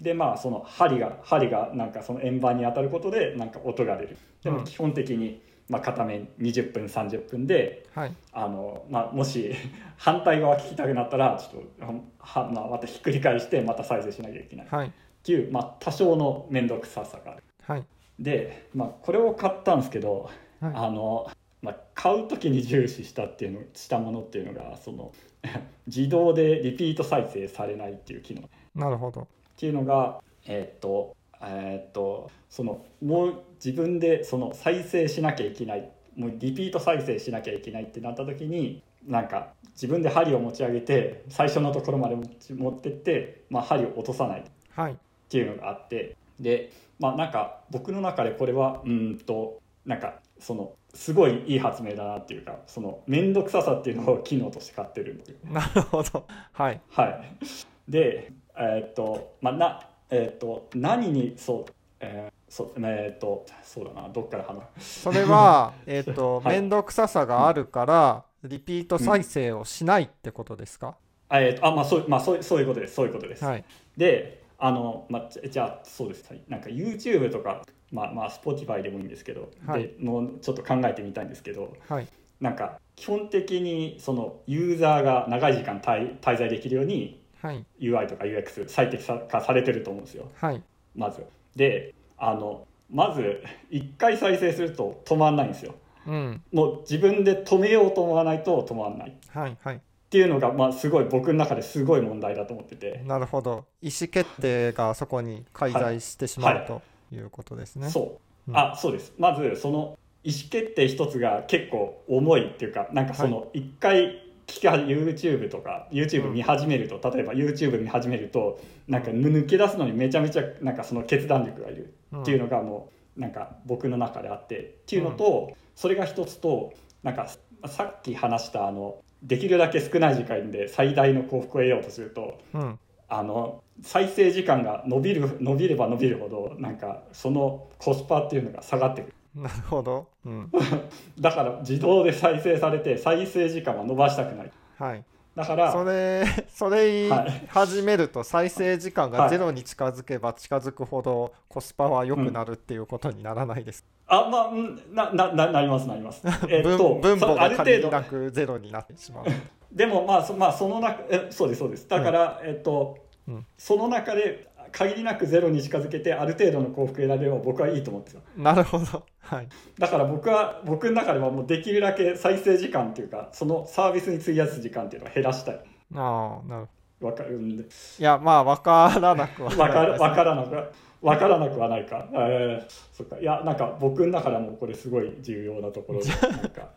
[0.00, 8.14] でまあその針が針がなんかその円盤に当たることでなんか音が出るでうんも基本的に、まあ、片面20分30分ではい。
[8.32, 9.54] あの、まあ、もし
[9.96, 11.86] 反対側聞きたくなったらちょっと
[12.18, 14.92] は、まあ、またひっくり返してまた再生しなきゃいけないっはい。
[15.22, 17.84] ていう、まあ、多少の面倒くささがあるはい。
[18.18, 20.28] で、まあ、これを買ったんですけど、
[20.60, 21.30] はいあの、
[21.62, 25.12] まあ、買う時に重視したっていうのしたものっていうのがその
[25.86, 28.42] 自動でリピート再生されないっていう機能
[28.74, 29.26] なるほど。
[29.56, 44.96] っていうのがえーっとえーっとそのもう自分でその再生しなきゃいけないもうリピート再生しなきゃいけないってなった時になんか自分で針を持ち上げて最初のところまで持ってって、まあ、針を落とさないっはい。
[45.28, 56.24] ていうのがあってでまあなんか僕の中でこれはうーんとなんかそのすごいいい発明だなっていうかその面倒くささっていうのを機能として買ってるんですよなるほど。
[56.52, 56.80] はい。
[56.90, 57.90] はい。
[57.90, 59.80] で、えーっと、まあ、な、
[60.10, 65.00] えーっと、何に、そう、えーそう、えーっと、そうだな、どっから話す？
[65.02, 70.96] それは、 えっと、はい面倒くささがあるから、リピート再生をしないってことですか、
[71.28, 72.94] あ、えーっと、あ、まあ、そう、まあ、そう、そういうことです。
[72.94, 73.44] そういうことです。
[73.44, 73.64] はい。
[73.96, 76.28] で、あの、まあ、じゃあ、そうです。
[76.28, 81.72] はいなんか YouTube とか、まあ、まあ、Spotify でもいいんですけど、はいで、もうちょっと考えてみたいんですけど。
[81.88, 82.06] はい。
[82.40, 87.23] なんか、基本的に、そのユーザーが長い時間滞滞在できるように。
[87.44, 87.66] はい。
[87.78, 90.30] UI とか UX 最適化されてると思うんですよ。
[90.40, 90.62] はい。
[90.96, 95.74] まずであのまず1回再生すると止まんないんですよ
[96.06, 96.42] うん。
[96.52, 99.56] もう自分で止めようと思わないと止まんないっはい。
[99.62, 99.80] はい。
[100.08, 103.66] ていうのが、まあ、すごい僕の中ですごい問題だと思っててなるほど。
[103.82, 106.82] 意思決定がそこに介在してしまう、はいと
[107.12, 107.90] いうことですね。
[107.90, 108.00] そ
[108.46, 121.94] う、うんあそうですまずその意思決定一つが結構重いっていうかなんかその1回聞きは YouTube とか YouTube 見始めると、例えば YouTube 見始めるとなんか抜け出すのにめちゃめちゃなんかその決断力がいる。
[122.16, 124.58] っていうのがもうなんか僕の中であって。
[124.58, 126.72] っていうのと、それが一つと
[127.02, 127.28] なんか
[127.66, 132.78] さっき話したあのできるだけ少ない時間で最大の幸福を得ようとするとうん。
[133.08, 140.08] あの再生時間が伸びる伸びれば伸びるほどなんかそのコスパっていうのが下がってくるなるほど。
[140.24, 140.50] うん。
[141.18, 144.50] だから自動で再生されて再生時間は伸ばしたくない。
[144.78, 145.04] はい。
[145.34, 147.10] だからそれそれ
[147.48, 149.20] 始めると再生時間はい。
[149.22, 156.22] がゼロに近づけば近づくほどコスパは良くなるっていうことにならないです、あまあうんななななりますなります。
[156.48, 159.24] えっと分分母そうある程が限りな度くゼロになってしまう。
[159.72, 161.88] でもまあそ,、まあ、その中えそうですそうです。
[161.88, 163.46] だから、えっと、うん。
[163.58, 169.06] その中で限りなくゼロに近づけてある程度の幸福を得られれば僕はいいと思うんですよなるほど。
[169.20, 169.48] はい。
[169.78, 175.60] だから僕は僕の中ではもうできるだけ再生時間っていうかそのサービスに費やす時間っていうのを減らしたい。
[175.94, 176.68] ああなる
[177.00, 177.62] わかるんで。
[177.62, 180.70] いやまあ分からなくはないですわからなくは
[181.02, 183.18] わからなくはないか、えー、そっか。
[183.20, 186.70] いやなんか僕の中ではもうこれすごい重要なところでなんか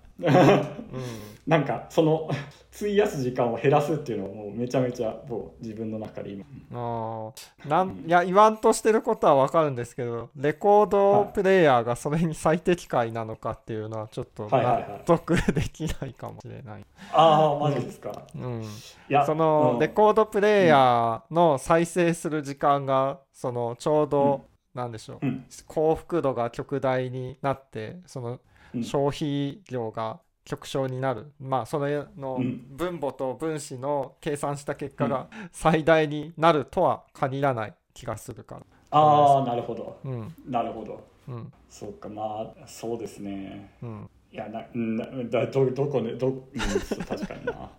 [1.48, 2.30] なんかその
[2.76, 6.46] 費やす時間を減らすっていうのはもうめちゃめちゃもう自分の中で今。
[6.72, 7.70] うん、あー。
[7.70, 18.66] なんいや言わんとしてることは分かるんですけどレコードプレイヤーがそれに最適解なのかっていうのはちょっとはいはいはい納得できないかもしれない、ああマジですか、うん、い
[19.10, 28.40] やそのうんレコードプレイヤーの再生する時間がそのちょうどなんでしょううん幸福度が極大になってそのうん
[28.84, 31.32] 消費量が極小になる。
[31.40, 32.66] まあそれのうん。
[32.70, 38.62] 分母と分子の計算した結果が最大になるとは限らない気がするから。
[38.92, 40.00] ああなるほど。
[40.04, 40.36] うん。
[40.46, 41.04] なるほど。
[41.28, 41.52] うん。
[41.70, 43.70] そうかまあそうですね。
[43.82, 44.10] うん。
[44.32, 47.54] いやなうんなだどどこでど、うん、確かにな。
[47.54, 47.70] あ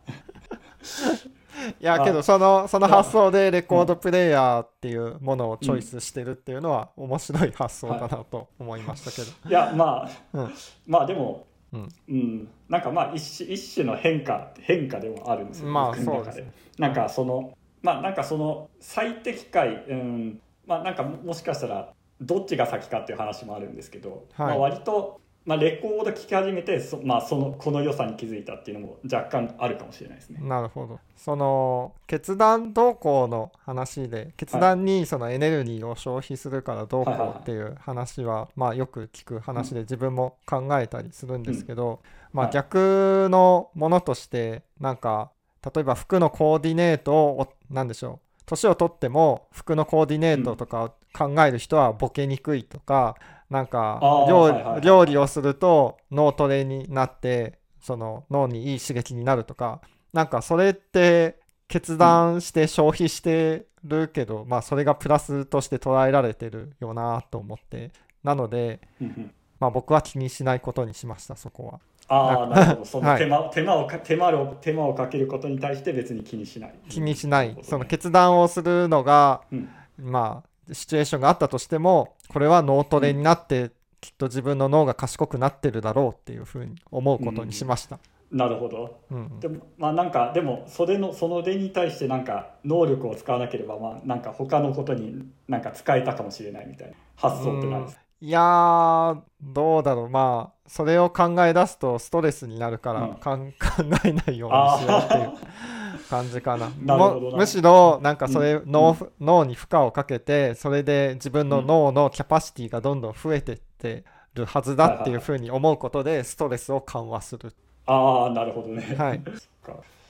[1.81, 10.53] いやけどそのその発想でレコードプレイヤーっていうものをチョイスしてるっていうのは面白い発想だなと思いましたけど、 いやまあ、うん。
[10.87, 11.89] まあでもうん。
[12.09, 16.53] うん、なんかまあ一種一種の変化変化でもあるんですよ、まあそうですね。
[16.79, 24.47] なんかそのまあなんかその最適解、うん、まあなんかもしかしたらどっちが先かっていう話もあるんですけど、はい。
[24.49, 30.41] まあ割と、まあ、レコード聴き始めてそ,、まあ、そのこの良さに気づいたっていうのも若干あるかもしれないですね。
[30.43, 31.01] なるほど。
[31.17, 42.01] その決断動向の話で決断にそのエネルギーを消費するからどうこうっていう話はまあよく聞く話で自分も考えたりするんですけど
[42.35, 42.53] まあはい。
[42.53, 45.31] 逆のものとしてなんか
[45.75, 48.45] 例えば服のコーディネートを何でしょう。
[48.45, 53.17] 年を取っても服のコーディネートとかを考える人はボケにくいとか
[53.51, 59.81] なんか料料理をすると脳トレになってその脳にいい刺激になるとか
[60.13, 61.39] なんかそれって
[61.69, 67.93] 決断して消費してるけど、まあそれがプラスとして捉えられてるよなと思って。
[68.25, 69.35] なので、うんうん。
[69.61, 71.81] まあ、僕は気にしないことにしましたそこは。
[72.09, 72.85] ああなるほど。
[72.85, 73.19] その はい。
[73.19, 79.69] 手間,、手間をか手間を手間をかけることに対して別に気にしない気にしない、その決断をするのがうん。
[79.99, 87.99] まあシチュエーションがあったとしてもこれは脳トレになって、きっと自分の脳が賢くなってるだろうっていうふうに思うことにしました。
[88.31, 89.01] なるほど。
[89.11, 89.41] うん。
[89.41, 100.09] でもまあなんかでもそれのその例に対してなんか能力を使わなければまあなんか他のことになんか使えたかもしれないみたいな発想ってないですいやーどうだろう。
[100.11, 103.15] まあそれを考え出すとストレスになるから、うん。
[103.15, 103.59] かん 考
[104.05, 105.33] えないようにしようっていう
[106.09, 106.71] 感じかな。
[106.79, 108.71] むしろなんかそれ、うん。
[108.71, 114.05] 脳脳に負荷をかけてそれで自分の脳のキャパシティがどんどん増えてって
[114.35, 117.53] るはずだっていうふうに思うことでストレスを緩和する。
[117.87, 119.23] ああなるほどね、はい。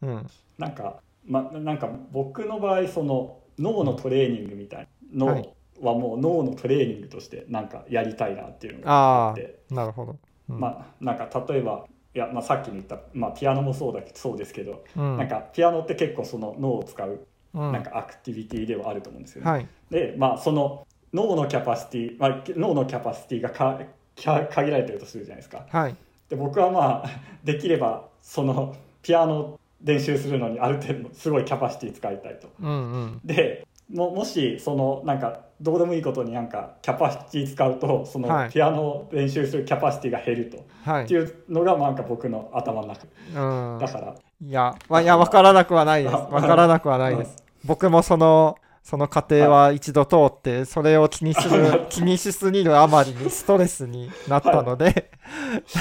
[0.02, 0.26] うん。
[0.58, 9.60] なんかまなんか僕の場合その脳のトレーニングみたいなのはもう脳のトレーニングとしてなんかやりたいなっていうのがああって。
[9.70, 10.16] あなるほど。
[10.48, 10.60] うん。
[10.60, 11.86] まあなんか例えば
[12.18, 17.20] いや、まあ、さっきの言った、まあ、ピアノもそうだけどそうですけど、うんなんかピアノって結構その脳を使う
[17.54, 19.50] うんなんかアクティビティではあると思うんですよね。
[19.50, 23.80] はいでまあその脳のキャパシティ、まあ、脳のキャパシティがか
[24.16, 25.64] か限られてるとするじゃないですか。
[25.70, 25.96] はい
[26.28, 27.10] で僕はまあ
[27.44, 32.50] できればそのピアノ練習するのにある程度すごいキャパシティ使いたいと。
[32.60, 32.72] うんう
[33.06, 38.50] んでももしそのなんかどうでもいいことになんかキャパシティ使うとそのはい。
[38.50, 41.04] ピアノを練習するキャパシティが減ると、はい。
[41.04, 43.06] っていうのがなんか僕の頭の中。
[43.34, 43.78] うん。
[43.78, 44.14] だから。
[44.40, 46.14] いや、まあ、いや、 わからなくはないです。
[46.14, 47.36] あ わからなくはないです。
[47.64, 55.10] 僕もその、その過程は一度通って、それを気にする、 気にしすぎるあまりにストレスになったので、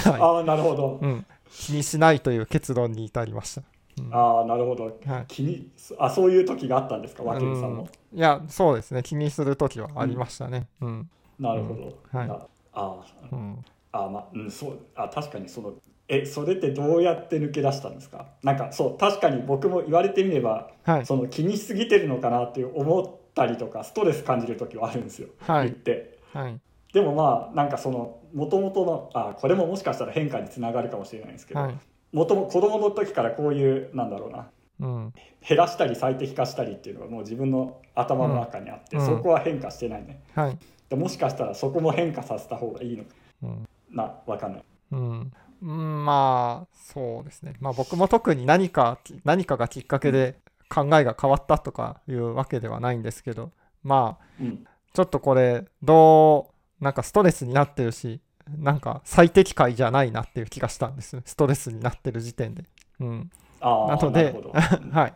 [0.06, 1.00] はああなるほど。
[1.02, 3.62] い、うん、気にしないという結論に至りました。
[4.00, 4.14] うん。
[4.14, 4.86] ああなるほど。
[5.06, 5.26] はい。
[5.28, 5.70] 気に
[6.00, 7.24] あそういう時があったんですか？
[7.24, 9.04] 和健さんも、いやそうですね。
[9.04, 10.68] 気にする時はありましたね。
[10.82, 11.10] うん。
[11.40, 12.30] なるほど、はい。
[12.30, 13.66] ああうん。
[13.92, 15.74] あまあうんそうあ確かにその
[16.10, 18.28] えそれってどうやって抜け出したんですか？
[18.44, 21.06] なんかそう確かに僕も言われてみればはい。
[21.06, 25.66] その気にしすぎてるのかなって思ったりとかストレス感じる時はあるんですよ、はい。
[25.66, 26.18] 言って。
[26.34, 26.60] はい。
[26.94, 31.78] でもまあなんかそのもともとのあこれももしかしたら変化につながるかもしれないんですけど、はい
[32.12, 34.50] もとも子供の時からこういうなんだろうな。
[34.80, 35.14] うん。
[35.48, 39.06] 減らしたり最適化したりっていうのがもう自分の頭の中にあって、うん。
[39.06, 40.22] そこは変化してないね。
[40.36, 40.58] はい。
[40.90, 43.10] でもしかしたらそこも変化させた方がいいのか
[43.44, 43.68] うん。
[43.92, 44.64] なわかんない。
[44.92, 45.32] うん、
[45.62, 47.56] うん、まあそうですね。
[47.60, 50.40] まあ僕も特に何か何かがきっかけで
[50.70, 53.52] 考えが変わったとかいうわけではないんですけど
[53.84, 54.66] まあうん。
[54.94, 56.50] ちょっとこれど
[56.82, 58.20] うなんかストレスになってるし
[58.58, 61.22] なんか最適解じゃないなっていう気がしたんです。
[61.26, 62.64] ストレスになってる時点で。
[63.00, 63.32] うん。
[63.62, 64.36] なので
[64.92, 65.14] はい。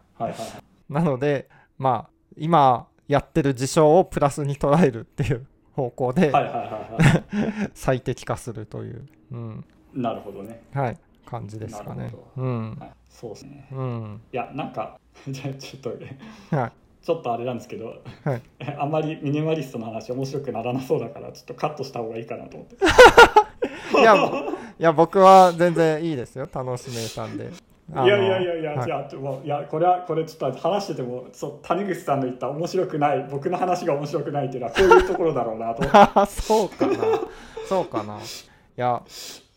[0.89, 6.31] なのでまあ今やってる事象をプラスに捉えるっていう方向で
[7.73, 9.65] 最適化するという、うん。
[9.93, 12.13] なるほどね、はい、感じですかね。
[12.37, 12.75] うん。
[12.75, 13.67] はい、そうですね。
[13.71, 14.21] うん。
[14.31, 16.71] いやなんか じゃあちょっとはい
[17.03, 18.41] ちょっとあれなんですけど、はい。
[18.77, 22.75] あんまりミニマリストの話面白くならなそうだからちょっとカットした方がいいかなと思って。
[23.99, 27.49] いや、いや僕は全然いいですよ、楽しめたんで。
[27.91, 28.85] いやいやいやいや、はい。
[28.85, 35.83] じゃあもういやこれはこれちょっと話しててもそう谷口さんの言った面白くない僕の話が面白くないっていうのはこういうところだろうなと。
[36.27, 36.95] そうかな。
[37.67, 38.17] そうかな。
[38.17, 38.19] い
[38.77, 39.01] や、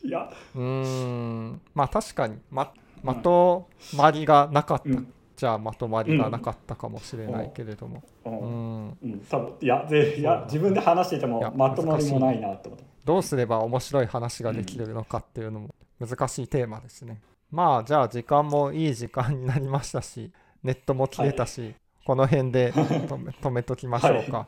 [0.03, 0.29] ていや。
[0.55, 2.73] うーん、まあ確かに、ま、
[3.03, 4.89] まとまりがなかった、
[5.35, 8.03] うんじゃあまとまりがなかったかもしれないけれども。
[8.25, 8.87] ううん。
[8.89, 9.21] ん、うん、
[9.61, 12.85] いやぜいや自分で話しててもまとまりもないなって思って。
[13.05, 17.21] どうすれば面白い話ができるのかっていうのも難しいテーマですね。
[17.51, 20.33] まあじゃあ時間もいい時間になりましたし、
[20.63, 21.75] ネットも切れたし、
[22.07, 24.39] この辺で 止め止めときましょうか。
[24.39, 24.47] は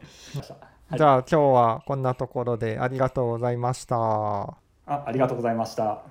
[0.95, 0.99] い。
[0.99, 3.97] じゃあ今日はこんなところでありがとうございました。
[3.97, 6.03] あありがとうございました